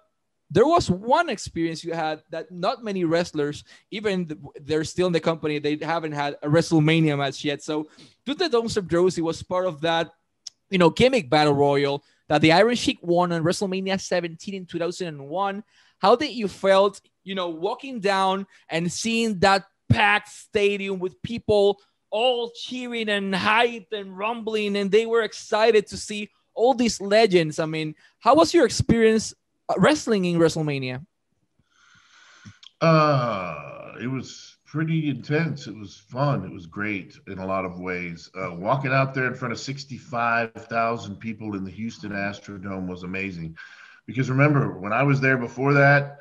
there 0.50 0.66
was 0.66 0.90
one 0.90 1.30
experience 1.30 1.84
you 1.84 1.94
had 1.94 2.22
that 2.30 2.50
not 2.52 2.84
many 2.84 3.04
wrestlers, 3.04 3.64
even 3.92 4.40
they're 4.62 4.86
still 4.86 5.08
in 5.08 5.14
the 5.14 5.20
company, 5.20 5.60
they 5.60 5.78
haven't 5.82 6.14
had 6.14 6.38
a 6.42 6.48
WrestleMania 6.48 7.18
match 7.18 7.44
yet. 7.44 7.62
So 7.62 7.90
Duke 8.26 8.38
the 8.38 8.48
Dome 8.48 8.70
was 9.24 9.44
part 9.44 9.66
of 9.66 9.82
that, 9.82 10.12
you 10.70 10.78
know, 10.78 10.90
gimmick 10.90 11.30
battle 11.30 11.54
royal 11.54 12.04
that 12.30 12.42
the 12.42 12.54
Iron 12.54 12.76
Sheik 12.76 13.00
won 13.02 13.34
on 13.34 13.44
WrestleMania 13.44 14.00
17 14.00 14.54
in 14.54 14.66
2001. 14.66 15.64
How 16.00 16.16
did 16.16 16.32
you 16.32 16.48
felt, 16.48 17.02
you 17.24 17.36
know, 17.36 17.50
walking 17.50 18.00
down 18.00 18.48
and 18.70 18.92
seeing 18.92 19.40
that 19.40 19.66
packed 19.90 20.30
stadium 20.30 21.00
with 21.00 21.22
people 21.24 21.80
all 22.10 22.52
cheering 22.52 23.10
and 23.10 23.36
hype 23.36 23.88
and 23.92 24.18
rumbling, 24.18 24.76
and 24.78 24.92
they 24.92 25.06
were 25.06 25.24
excited 25.24 25.88
to 25.88 25.98
see 25.98 26.30
all 26.54 26.74
these 26.74 27.00
legends. 27.00 27.60
I 27.60 27.66
mean, 27.66 27.96
how 28.20 28.36
was 28.36 28.54
your 28.54 28.66
experience 28.66 29.34
uh, 29.70 29.76
wrestling 29.78 30.26
in 30.26 30.40
WrestleMania? 30.40 31.06
Uh, 32.82 33.94
it 34.02 34.08
was 34.08 34.58
pretty 34.66 35.10
intense. 35.10 35.68
It 35.68 35.76
was 35.76 35.98
fun. 35.98 36.44
It 36.44 36.52
was 36.52 36.66
great 36.66 37.18
in 37.28 37.40
a 37.40 37.46
lot 37.46 37.66
of 37.66 37.80
ways. 37.80 38.30
Uh, 38.36 38.54
walking 38.54 38.92
out 38.92 39.14
there 39.14 39.28
in 39.28 39.34
front 39.34 39.54
of 39.54 39.60
65,000 39.60 41.16
people 41.16 41.56
in 41.56 41.64
the 41.64 41.72
Houston 41.72 42.12
Astrodome 42.12 42.88
was 42.88 43.04
amazing. 43.04 43.56
Because 44.06 44.30
remember, 44.30 44.78
when 44.78 44.94
I 44.94 45.04
was 45.04 45.20
there 45.20 45.38
before 45.38 45.74
that, 45.74 46.20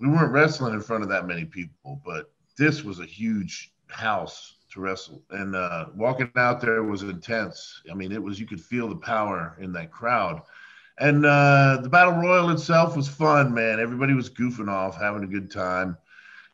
we 0.00 0.08
weren't 0.08 0.32
wrestling 0.32 0.74
in 0.74 0.80
front 0.80 1.02
of 1.02 1.08
that 1.10 1.26
many 1.26 1.44
people, 1.44 2.00
but 2.04 2.32
this 2.56 2.82
was 2.82 3.00
a 3.00 3.04
huge 3.04 3.72
house 3.88 4.56
to 4.70 4.80
wrestle. 4.80 5.22
And 5.30 5.54
uh, 5.54 5.86
walking 5.94 6.30
out 6.36 6.60
there 6.60 6.82
was 6.82 7.02
intense. 7.02 7.82
I 7.90 7.94
mean, 7.94 8.12
it 8.12 8.22
was, 8.22 8.38
you 8.38 8.46
could 8.46 8.60
feel 8.60 8.88
the 8.88 8.96
power 8.96 9.56
in 9.60 9.72
that 9.72 9.90
crowd. 9.90 10.42
And 10.98 11.24
uh, 11.24 11.78
the 11.82 11.88
battle 11.88 12.14
royal 12.14 12.50
itself 12.50 12.96
was 12.96 13.08
fun, 13.08 13.54
man. 13.54 13.80
Everybody 13.80 14.12
was 14.12 14.28
goofing 14.28 14.68
off, 14.68 14.98
having 14.98 15.24
a 15.24 15.26
good 15.26 15.50
time. 15.50 15.96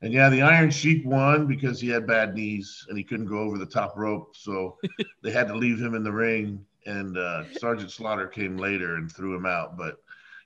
And 0.03 0.13
yeah, 0.13 0.29
the 0.29 0.43
Iron 0.43 0.71
Sheik 0.71 1.05
won 1.05 1.47
because 1.47 1.81
he 1.81 1.89
had 1.89 2.07
bad 2.07 2.35
knees 2.35 2.87
and 2.89 2.97
he 2.97 3.05
couldn't 3.05 3.27
go 3.27 3.41
over 3.41 3.59
the 3.59 3.67
top 3.67 3.95
rope. 3.97 4.37
So 4.37 4.79
they 5.23 5.31
had 5.31 5.49
to 5.49 5.57
leave 5.57 5.81
him 5.81 5.95
in 5.95 6.05
the 6.05 6.13
ring. 6.13 6.65
And 6.87 7.19
uh, 7.19 7.45
Sergeant 7.59 7.91
Slaughter 7.91 8.29
came 8.29 8.57
later 8.57 8.97
and 8.97 9.11
threw 9.11 9.35
him 9.35 9.47
out. 9.47 9.77
But 9.77 9.97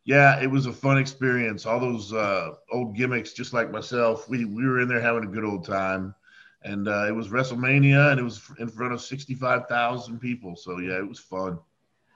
yeah, 0.04 0.40
it 0.40 0.50
was 0.50 0.66
a 0.66 0.72
fun 0.72 0.96
experience. 0.96 1.66
All 1.66 1.78
those 1.78 2.12
uh, 2.12 2.52
old 2.72 2.96
gimmicks, 2.96 3.34
just 3.34 3.52
like 3.52 3.70
myself, 3.70 4.28
we, 4.28 4.46
we 4.46 4.66
were 4.66 4.80
in 4.80 4.88
there 4.88 5.00
having 5.00 5.24
a 5.24 5.32
good 5.32 5.44
old 5.44 5.66
time 5.66 6.14
and 6.62 6.88
uh, 6.88 7.06
it 7.08 7.14
was 7.14 7.28
WrestleMania, 7.28 8.10
and 8.10 8.20
it 8.20 8.22
was 8.22 8.40
in 8.58 8.68
front 8.68 8.92
of 8.92 9.00
65,000 9.00 10.18
people. 10.18 10.56
So 10.56 10.78
yeah, 10.78 10.98
it 10.98 11.08
was 11.08 11.18
fun. 11.18 11.58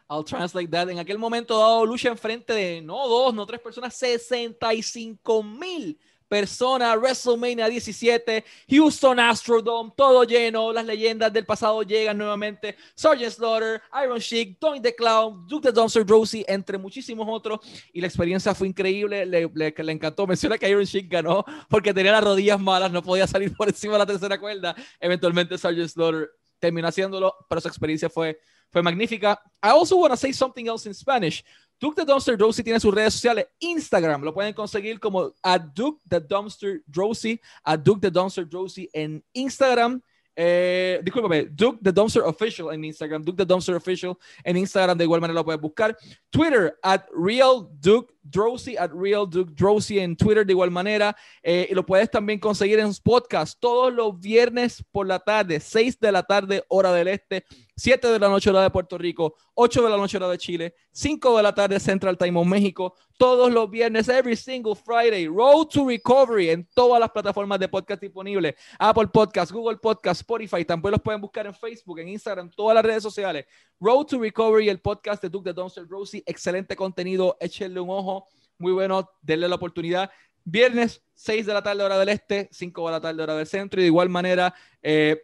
I'll 0.08 0.22
translate 0.22 0.70
that. 0.70 0.88
En 0.90 0.98
aquel 0.98 1.18
momento 1.18 1.58
dado 1.58 1.84
lucha 1.86 2.08
enfrente 2.08 2.52
de 2.52 2.80
no 2.82 3.08
dos, 3.08 3.34
no 3.34 3.46
tres 3.46 3.60
personas, 3.60 3.94
65 3.94 5.42
mil 5.42 5.96
persona, 6.28 6.94
WrestleMania 6.96 7.68
17, 7.68 8.44
Houston 8.70 9.20
Astrodome, 9.20 9.92
todo 9.96 10.24
lleno, 10.24 10.72
las 10.72 10.84
leyendas 10.84 11.32
del 11.32 11.46
pasado 11.46 11.82
llegan 11.82 12.18
nuevamente, 12.18 12.76
Sergeant 12.94 13.32
Slaughter, 13.32 13.82
Iron 14.02 14.18
Sheik, 14.18 14.58
Tony 14.58 14.80
the 14.80 14.94
Clown, 14.94 15.46
Duke 15.46 15.68
the 15.68 15.72
Dumpster 15.72 16.04
Drosy, 16.04 16.44
entre 16.48 16.78
muchísimos 16.78 17.26
otros, 17.30 17.60
y 17.92 18.00
la 18.00 18.06
experiencia 18.06 18.54
fue 18.54 18.68
increíble, 18.68 19.26
le, 19.26 19.48
le, 19.54 19.74
le, 19.76 19.92
encantó, 19.92 20.26
menciona 20.26 20.58
que 20.58 20.68
Iron 20.68 20.84
Sheik 20.84 21.10
ganó 21.10 21.44
porque 21.68 21.94
tenía 21.94 22.12
las 22.12 22.24
rodillas 22.24 22.60
malas, 22.60 22.90
no 22.90 23.02
podía 23.02 23.26
salir 23.26 23.54
por 23.54 23.68
encima 23.68 23.94
de 23.94 23.98
la 24.00 24.06
tercera 24.06 24.38
cuerda, 24.38 24.74
eventualmente 25.00 25.58
Sergeant 25.58 25.90
Slaughter 25.90 26.30
terminó 26.58 26.88
haciéndolo, 26.88 27.34
pero 27.48 27.60
su 27.60 27.68
experiencia 27.68 28.08
fue, 28.08 28.40
fue 28.70 28.82
magnífica. 28.82 29.40
I 29.62 29.68
also 29.68 29.96
want 29.96 30.12
to 30.12 30.16
say 30.16 30.32
something 30.32 30.66
else 30.66 30.88
in 30.88 30.94
Spanish. 30.94 31.44
Duke 31.84 31.96
the 31.96 32.06
Dumpster 32.06 32.34
Drosy 32.34 32.62
tiene 32.62 32.80
sus 32.80 32.94
redes 32.94 33.12
sociales. 33.12 33.46
Instagram 33.60 34.22
lo 34.22 34.32
pueden 34.32 34.54
conseguir 34.54 34.98
como 34.98 35.34
a 35.42 35.58
Duke 35.58 36.00
the 36.08 36.18
Dumpster 36.18 36.82
Drosy, 36.86 37.38
a 37.62 37.76
Duke 37.76 38.00
the 38.00 38.10
Dumpster 38.10 38.48
Drosy 38.48 38.88
en 38.90 39.22
Instagram. 39.34 40.00
Eh, 40.34 40.98
discúlpame, 41.04 41.44
Duke 41.44 41.80
the 41.82 41.92
Dumpster 41.92 42.22
Official 42.22 42.72
en 42.72 42.86
Instagram, 42.86 43.22
Duke 43.22 43.36
the 43.36 43.44
Dumpster 43.44 43.74
Official 43.74 44.16
en 44.42 44.56
Instagram, 44.56 44.96
de 44.96 45.04
igual 45.04 45.20
manera 45.20 45.38
lo 45.38 45.44
puedes 45.44 45.60
buscar. 45.60 45.94
Twitter, 46.30 46.74
at 46.82 47.04
Real 47.14 47.68
Duke 47.78 48.13
Drosy, 48.24 48.76
at 48.76 48.90
Real 48.92 49.28
Duke 49.28 49.52
Drosy 49.54 49.98
en 49.98 50.16
Twitter, 50.16 50.44
de 50.44 50.52
igual 50.52 50.70
manera. 50.70 51.14
Eh, 51.42 51.68
y 51.70 51.74
lo 51.74 51.84
puedes 51.84 52.10
también 52.10 52.40
conseguir 52.40 52.78
en 52.78 52.92
podcast 53.02 53.58
todos 53.60 53.92
los 53.92 54.18
viernes 54.18 54.84
por 54.90 55.06
la 55.06 55.18
tarde, 55.18 55.60
6 55.60 56.00
de 56.00 56.12
la 56.12 56.22
tarde, 56.22 56.64
hora 56.68 56.92
del 56.92 57.08
este. 57.08 57.44
7 57.76 58.06
de 58.06 58.18
la 58.20 58.28
noche 58.28 58.50
hora 58.50 58.62
de 58.62 58.70
Puerto 58.70 58.96
Rico, 58.96 59.34
8 59.54 59.82
de 59.82 59.90
la 59.90 59.96
noche 59.96 60.16
hora 60.16 60.28
de 60.28 60.38
Chile, 60.38 60.74
5 60.92 61.36
de 61.36 61.42
la 61.42 61.52
tarde 61.52 61.80
Central 61.80 62.16
Time 62.16 62.38
of 62.38 62.46
México, 62.46 62.94
todos 63.16 63.52
los 63.52 63.68
viernes, 63.68 64.08
every 64.08 64.36
single 64.36 64.76
Friday, 64.76 65.26
Road 65.26 65.66
to 65.66 65.88
Recovery 65.88 66.50
en 66.50 66.68
todas 66.72 67.00
las 67.00 67.10
plataformas 67.10 67.58
de 67.58 67.68
podcast 67.68 68.00
disponibles, 68.00 68.54
Apple 68.78 69.08
Podcast, 69.08 69.50
Google 69.50 69.78
Podcast, 69.78 70.20
Spotify, 70.20 70.64
también 70.64 70.92
los 70.92 71.00
pueden 71.00 71.20
buscar 71.20 71.46
en 71.46 71.54
Facebook, 71.54 71.98
en 71.98 72.10
Instagram, 72.10 72.48
todas 72.50 72.76
las 72.76 72.84
redes 72.84 73.02
sociales. 73.02 73.44
Road 73.80 74.04
to 74.06 74.20
Recovery, 74.20 74.68
el 74.68 74.80
podcast 74.80 75.20
de 75.20 75.28
Duke 75.28 75.50
de 75.50 75.52
Dumpster 75.52 75.86
Rosie, 75.88 76.22
excelente 76.26 76.76
contenido, 76.76 77.36
échenle 77.40 77.80
un 77.80 77.90
ojo, 77.90 78.13
muy 78.58 78.72
bueno, 78.72 79.10
denle 79.22 79.48
la 79.48 79.56
oportunidad. 79.56 80.10
Viernes, 80.44 81.02
6 81.14 81.46
de 81.46 81.54
la 81.54 81.62
tarde 81.62 81.82
hora 81.82 81.98
del 81.98 82.10
este, 82.10 82.48
5 82.52 82.86
de 82.86 82.92
la 82.92 83.00
tarde 83.00 83.22
hora 83.22 83.36
del 83.36 83.46
centro 83.46 83.80
y 83.80 83.84
de 83.84 83.88
igual 83.88 84.08
manera... 84.08 84.54
Eh, 84.82 85.20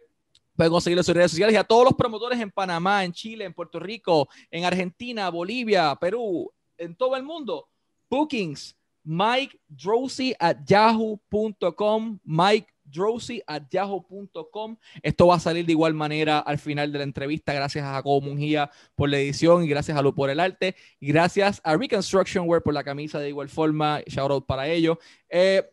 Pueden 0.55 0.73
conseguirlo 0.73 1.01
en 1.07 1.15
redes 1.15 1.31
sociales 1.31 1.55
y 1.55 1.57
a 1.57 1.63
todos 1.63 1.85
los 1.85 1.95
promotores 1.95 2.39
en 2.39 2.51
Panamá, 2.51 3.03
en 3.03 3.13
Chile, 3.13 3.45
en 3.45 3.53
Puerto 3.53 3.79
Rico, 3.79 4.29
en 4.51 4.65
Argentina, 4.65 5.29
Bolivia, 5.29 5.95
Perú, 5.99 6.51
en 6.77 6.95
todo 6.95 7.15
el 7.15 7.23
mundo. 7.23 7.67
Bookings, 8.09 8.75
Mike 9.03 9.59
Drosy 9.67 10.35
at 10.39 10.57
yahoo.com, 10.65 12.19
Mike 12.23 12.67
Drosy 12.91 13.41
at 13.47 13.63
yahoo.com. 13.71 14.77
Esto 15.01 15.27
va 15.27 15.35
a 15.35 15.39
salir 15.39 15.65
de 15.65 15.71
igual 15.71 15.93
manera 15.93 16.39
al 16.39 16.59
final 16.59 16.91
de 16.91 16.97
la 16.99 17.03
entrevista. 17.03 17.53
Gracias 17.53 17.83
a 17.85 17.93
Jacobo 17.93 18.21
Mungía 18.21 18.69
por 18.95 19.09
la 19.09 19.17
edición 19.17 19.63
y 19.63 19.67
gracias 19.67 19.97
a 19.97 20.01
Lu 20.01 20.13
por 20.13 20.29
el 20.29 20.39
arte. 20.39 20.75
Gracias 20.99 21.61
a 21.63 21.77
Reconstruction 21.77 22.47
Wear 22.47 22.61
por 22.61 22.73
la 22.73 22.83
camisa 22.83 23.19
de 23.19 23.29
igual 23.29 23.49
forma. 23.49 24.01
Shout 24.07 24.31
out 24.31 24.45
para 24.45 24.67
ello. 24.67 24.99
Eh, 25.29 25.63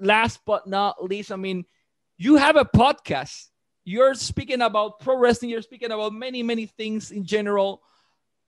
last 0.00 0.40
but 0.46 0.66
not 0.66 0.96
least, 1.08 1.30
I 1.30 1.36
mean, 1.36 1.66
you 2.16 2.36
have 2.36 2.58
a 2.58 2.64
podcast. 2.64 3.54
you're 3.84 4.14
speaking 4.14 4.62
about 4.62 4.98
pro 4.98 5.16
wrestling, 5.18 5.50
you're 5.50 5.62
speaking 5.62 5.92
about 5.92 6.12
many, 6.12 6.42
many 6.42 6.66
things 6.66 7.10
in 7.10 7.24
general. 7.24 7.82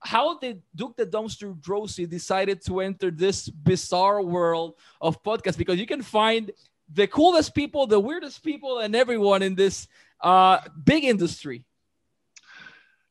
How 0.00 0.38
did 0.38 0.62
Duke 0.74 0.96
the 0.96 1.07
Dumpster 1.07 1.59
Drosy 1.61 2.09
decided 2.09 2.64
to 2.66 2.81
enter 2.81 3.11
this 3.11 3.48
bizarre 3.48 4.22
world 4.22 4.74
of 5.00 5.22
podcasts? 5.22 5.59
Because 5.59 5.79
you 5.79 5.87
can 5.87 6.02
find 6.02 6.50
the 6.92 7.07
coolest 7.07 7.55
people, 7.55 7.87
the 7.87 8.01
weirdest 8.01 8.42
people, 8.42 8.79
and 8.79 8.94
everyone 8.94 9.42
in 9.42 9.55
this 9.55 9.88
uh, 10.20 10.59
big 10.85 11.05
industry. 11.05 11.64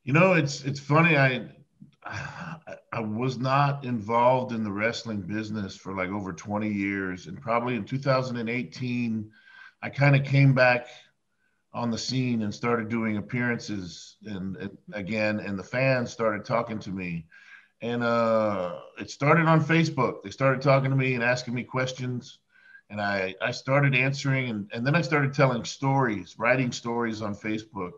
You 0.03 0.13
know, 0.13 0.33
it's 0.33 0.63
it's 0.63 0.79
funny. 0.79 1.17
I 1.17 1.49
I 2.91 2.99
was 2.99 3.37
not 3.37 3.83
involved 3.83 4.51
in 4.51 4.63
the 4.63 4.71
wrestling 4.71 5.21
business 5.21 5.75
for 5.75 5.95
like 5.95 6.09
over 6.09 6.31
20 6.31 6.69
years, 6.69 7.27
and 7.27 7.41
probably 7.41 7.75
in 7.75 7.83
2018, 7.83 9.31
I 9.81 9.89
kind 9.89 10.15
of 10.15 10.23
came 10.23 10.53
back 10.53 10.87
on 11.75 11.91
the 11.91 11.97
scene 11.97 12.41
and 12.43 12.55
started 12.55 12.87
doing 12.87 13.17
appearances 13.17 14.15
and, 14.25 14.55
and, 14.55 14.77
again 14.93 15.41
and 15.41 15.59
the 15.59 15.63
fans 15.63 16.09
started 16.09 16.45
talking 16.45 16.79
to 16.79 16.89
me 16.89 17.25
and 17.81 18.01
uh, 18.01 18.79
it 18.97 19.11
started 19.11 19.45
on 19.45 19.61
facebook 19.61 20.23
they 20.23 20.29
started 20.29 20.61
talking 20.61 20.89
to 20.89 20.95
me 20.95 21.15
and 21.15 21.23
asking 21.23 21.53
me 21.53 21.63
questions 21.63 22.39
and 22.89 23.01
i, 23.01 23.33
I 23.41 23.51
started 23.51 23.95
answering 23.95 24.49
and, 24.49 24.69
and 24.73 24.85
then 24.85 24.95
i 24.95 25.01
started 25.01 25.33
telling 25.33 25.63
stories 25.65 26.35
writing 26.37 26.71
stories 26.71 27.21
on 27.21 27.35
facebook 27.35 27.91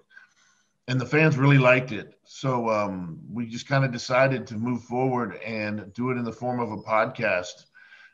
and 0.88 1.00
the 1.00 1.06
fans 1.06 1.38
really 1.38 1.58
liked 1.58 1.92
it 1.92 2.20
so 2.24 2.70
um, 2.70 3.20
we 3.32 3.46
just 3.46 3.68
kind 3.68 3.84
of 3.84 3.92
decided 3.92 4.48
to 4.48 4.56
move 4.56 4.84
forward 4.84 5.36
and 5.46 5.94
do 5.94 6.12
it 6.12 6.18
in 6.18 6.24
the 6.24 6.32
form 6.32 6.60
of 6.60 6.72
a 6.72 6.78
podcast 6.78 7.66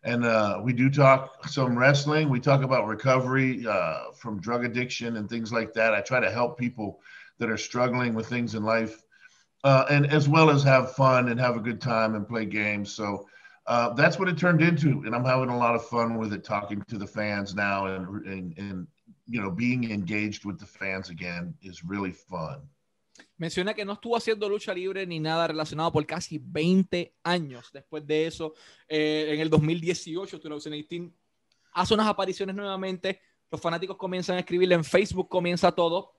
and 0.03 0.25
uh, 0.25 0.59
we 0.62 0.73
do 0.73 0.89
talk 0.89 1.47
some 1.47 1.77
wrestling. 1.77 2.29
We 2.29 2.39
talk 2.39 2.62
about 2.62 2.88
recovery 2.88 3.65
uh, 3.65 4.12
from 4.13 4.41
drug 4.41 4.65
addiction 4.65 5.15
and 5.15 5.29
things 5.29 5.53
like 5.53 5.73
that. 5.73 5.93
I 5.93 6.01
try 6.01 6.19
to 6.19 6.29
help 6.29 6.59
people 6.59 6.99
that 7.39 7.49
are 7.49 7.57
struggling 7.57 8.13
with 8.13 8.27
things 8.27 8.53
in 8.53 8.63
life, 8.63 9.01
uh, 9.63 9.86
and 9.89 10.05
as 10.12 10.27
well 10.27 10.49
as 10.49 10.63
have 10.63 10.93
fun 10.93 11.29
and 11.29 11.39
have 11.39 11.55
a 11.55 11.62
good 11.62 11.79
time 11.79 12.15
and 12.15 12.27
play 12.27 12.45
games. 12.45 12.91
So 12.91 13.27
uh, 13.65 13.93
that's 13.93 14.19
what 14.19 14.28
it 14.28 14.38
turned 14.38 14.62
into, 14.62 15.04
and 15.06 15.15
I'm 15.15 15.23
having 15.23 15.49
a 15.49 15.58
lot 15.58 15.76
of 15.76 15.86
fun 15.86 16.17
with 16.17 16.34
it, 16.34 16.43
talking 16.43 16.84
to 16.88 16.97
the 16.97 17.08
fans 17.08 17.56
now, 17.56 17.86
and 17.88 18.26
and, 18.26 18.58
and 18.58 18.88
you 19.28 19.41
know, 19.41 19.49
being 19.49 19.89
engaged 19.91 20.45
with 20.45 20.60
the 20.60 20.65
fans 20.65 21.10
again 21.10 21.54
is 21.62 21.84
really 21.84 22.12
fun. 22.12 22.69
Menciona 23.38 23.73
que 23.73 23.86
no 23.86 23.93
estuvo 23.93 24.15
haciendo 24.15 24.49
lucha 24.49 24.73
libre 24.73 25.06
ni 25.06 25.19
nada 25.19 25.47
relacionado 25.47 25.91
por 25.91 26.06
casi 26.06 26.39
20 26.39 27.13
años. 27.23 27.71
Después 27.71 28.06
de 28.06 28.28
eso, 28.28 28.54
eh, 28.88 29.32
en 29.34 29.39
el 29.39 29.49
2018, 29.49 30.39
2018, 30.39 31.13
hace 31.73 31.93
unas 31.93 32.08
apariciones 32.08 32.56
nuevamente. 32.56 33.21
Los 33.52 33.62
fanáticos 33.62 33.97
comienzan 33.97 34.38
a 34.38 34.39
escribirle 34.39 34.76
en 34.76 34.84
Facebook, 34.84 35.30
comienza 35.30 35.71
todo. 35.71 36.13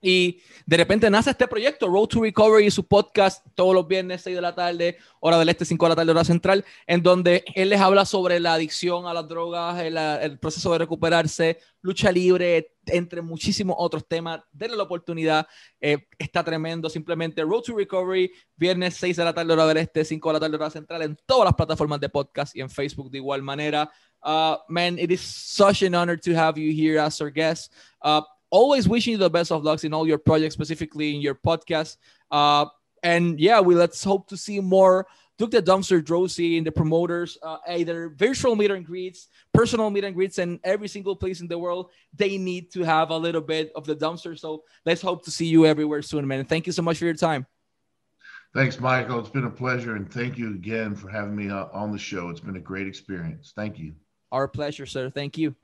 Y 0.00 0.40
de 0.66 0.76
repente 0.76 1.10
nace 1.10 1.30
este 1.30 1.48
proyecto, 1.48 1.88
Road 1.88 2.06
to 2.08 2.22
Recovery, 2.22 2.66
y 2.66 2.70
su 2.70 2.86
podcast 2.86 3.44
todos 3.54 3.74
los 3.74 3.86
viernes, 3.86 4.22
6 4.22 4.36
de 4.36 4.42
la 4.42 4.54
tarde, 4.54 4.98
hora 5.20 5.38
del 5.38 5.48
este, 5.48 5.64
5 5.64 5.84
de 5.84 5.88
la 5.88 5.96
tarde, 5.96 6.10
hora 6.10 6.24
central, 6.24 6.64
en 6.86 7.02
donde 7.02 7.44
él 7.54 7.70
les 7.70 7.80
habla 7.80 8.04
sobre 8.04 8.40
la 8.40 8.54
adicción 8.54 9.06
a 9.06 9.14
las 9.14 9.26
drogas, 9.28 9.80
el, 9.80 10.38
proceso 10.38 10.72
de 10.72 10.78
recuperarse, 10.78 11.58
lucha 11.80 12.12
libre, 12.12 12.74
entre 12.86 13.22
muchísimos 13.22 13.76
otros 13.78 14.06
temas. 14.06 14.40
Denle 14.52 14.76
la 14.76 14.84
oportunidad, 14.84 15.46
eh, 15.80 16.06
está 16.18 16.44
tremendo. 16.44 16.88
Simplemente 16.88 17.42
Road 17.42 17.62
to 17.62 17.76
Recovery, 17.76 18.30
viernes 18.56 18.96
6 18.96 19.16
de 19.16 19.24
la 19.24 19.34
tarde, 19.34 19.52
hora 19.52 19.66
del 19.66 19.78
este, 19.78 20.04
5 20.04 20.28
de 20.28 20.32
la 20.32 20.40
tarde, 20.40 20.56
hora 20.56 20.70
central, 20.70 21.02
en 21.02 21.16
todas 21.26 21.46
las 21.46 21.54
plataformas 21.54 22.00
de 22.00 22.08
podcast 22.08 22.54
y 22.54 22.60
en 22.60 22.70
Facebook 22.70 23.10
de 23.10 23.18
igual 23.18 23.42
manera. 23.42 23.90
Uh, 24.22 24.56
man, 24.68 24.98
it 24.98 25.12
is 25.12 25.20
such 25.20 25.82
an 25.82 25.94
honor 25.94 26.16
to 26.16 26.34
have 26.34 26.58
you 26.58 26.72
here 26.72 26.98
as 26.98 27.20
our 27.20 27.30
guest. 27.30 27.72
Uh, 28.02 28.22
always 28.50 28.88
wishing 28.88 29.12
you 29.12 29.18
the 29.18 29.30
best 29.30 29.52
of 29.52 29.64
lucks 29.64 29.84
in 29.84 29.92
all 29.92 30.06
your 30.06 30.18
projects, 30.18 30.54
specifically 30.54 31.14
in 31.14 31.20
your 31.20 31.34
podcast. 31.34 31.96
Uh, 32.30 32.66
and 33.02 33.38
yeah, 33.38 33.60
we 33.60 33.74
let's 33.74 34.02
hope 34.02 34.28
to 34.28 34.36
see 34.36 34.60
more 34.60 35.06
Duke 35.38 35.50
the 35.50 35.62
Dumpster 35.62 36.02
Droese 36.02 36.56
and 36.56 36.66
the 36.66 36.72
promoters, 36.72 37.36
uh, 37.42 37.58
either 37.68 38.08
virtual 38.08 38.56
meet 38.56 38.70
and 38.70 38.86
greets, 38.86 39.28
personal 39.52 39.90
meet 39.90 40.04
and 40.04 40.14
greets, 40.14 40.38
and 40.38 40.58
every 40.64 40.88
single 40.88 41.14
place 41.14 41.40
in 41.42 41.48
the 41.48 41.58
world, 41.58 41.90
they 42.14 42.38
need 42.38 42.72
to 42.72 42.82
have 42.82 43.10
a 43.10 43.16
little 43.16 43.42
bit 43.42 43.70
of 43.76 43.84
the 43.84 43.94
dumpster. 43.94 44.38
So 44.38 44.64
let's 44.86 45.02
hope 45.02 45.24
to 45.26 45.30
see 45.30 45.46
you 45.46 45.66
everywhere 45.66 46.00
soon, 46.00 46.26
man. 46.26 46.46
Thank 46.46 46.66
you 46.66 46.72
so 46.72 46.82
much 46.82 46.98
for 46.98 47.04
your 47.04 47.14
time. 47.14 47.46
Thanks, 48.54 48.80
Michael. 48.80 49.20
It's 49.20 49.28
been 49.28 49.44
a 49.44 49.50
pleasure. 49.50 49.96
And 49.96 50.10
thank 50.10 50.38
you 50.38 50.52
again 50.52 50.94
for 50.94 51.10
having 51.10 51.36
me 51.36 51.50
uh, 51.50 51.66
on 51.72 51.92
the 51.92 51.98
show. 51.98 52.30
It's 52.30 52.40
been 52.40 52.56
a 52.56 52.60
great 52.60 52.86
experience. 52.86 53.52
Thank 53.54 53.78
you. 53.78 53.92
Our 54.32 54.48
pleasure, 54.48 54.86
sir. 54.86 55.10
Thank 55.10 55.36
you. 55.36 55.54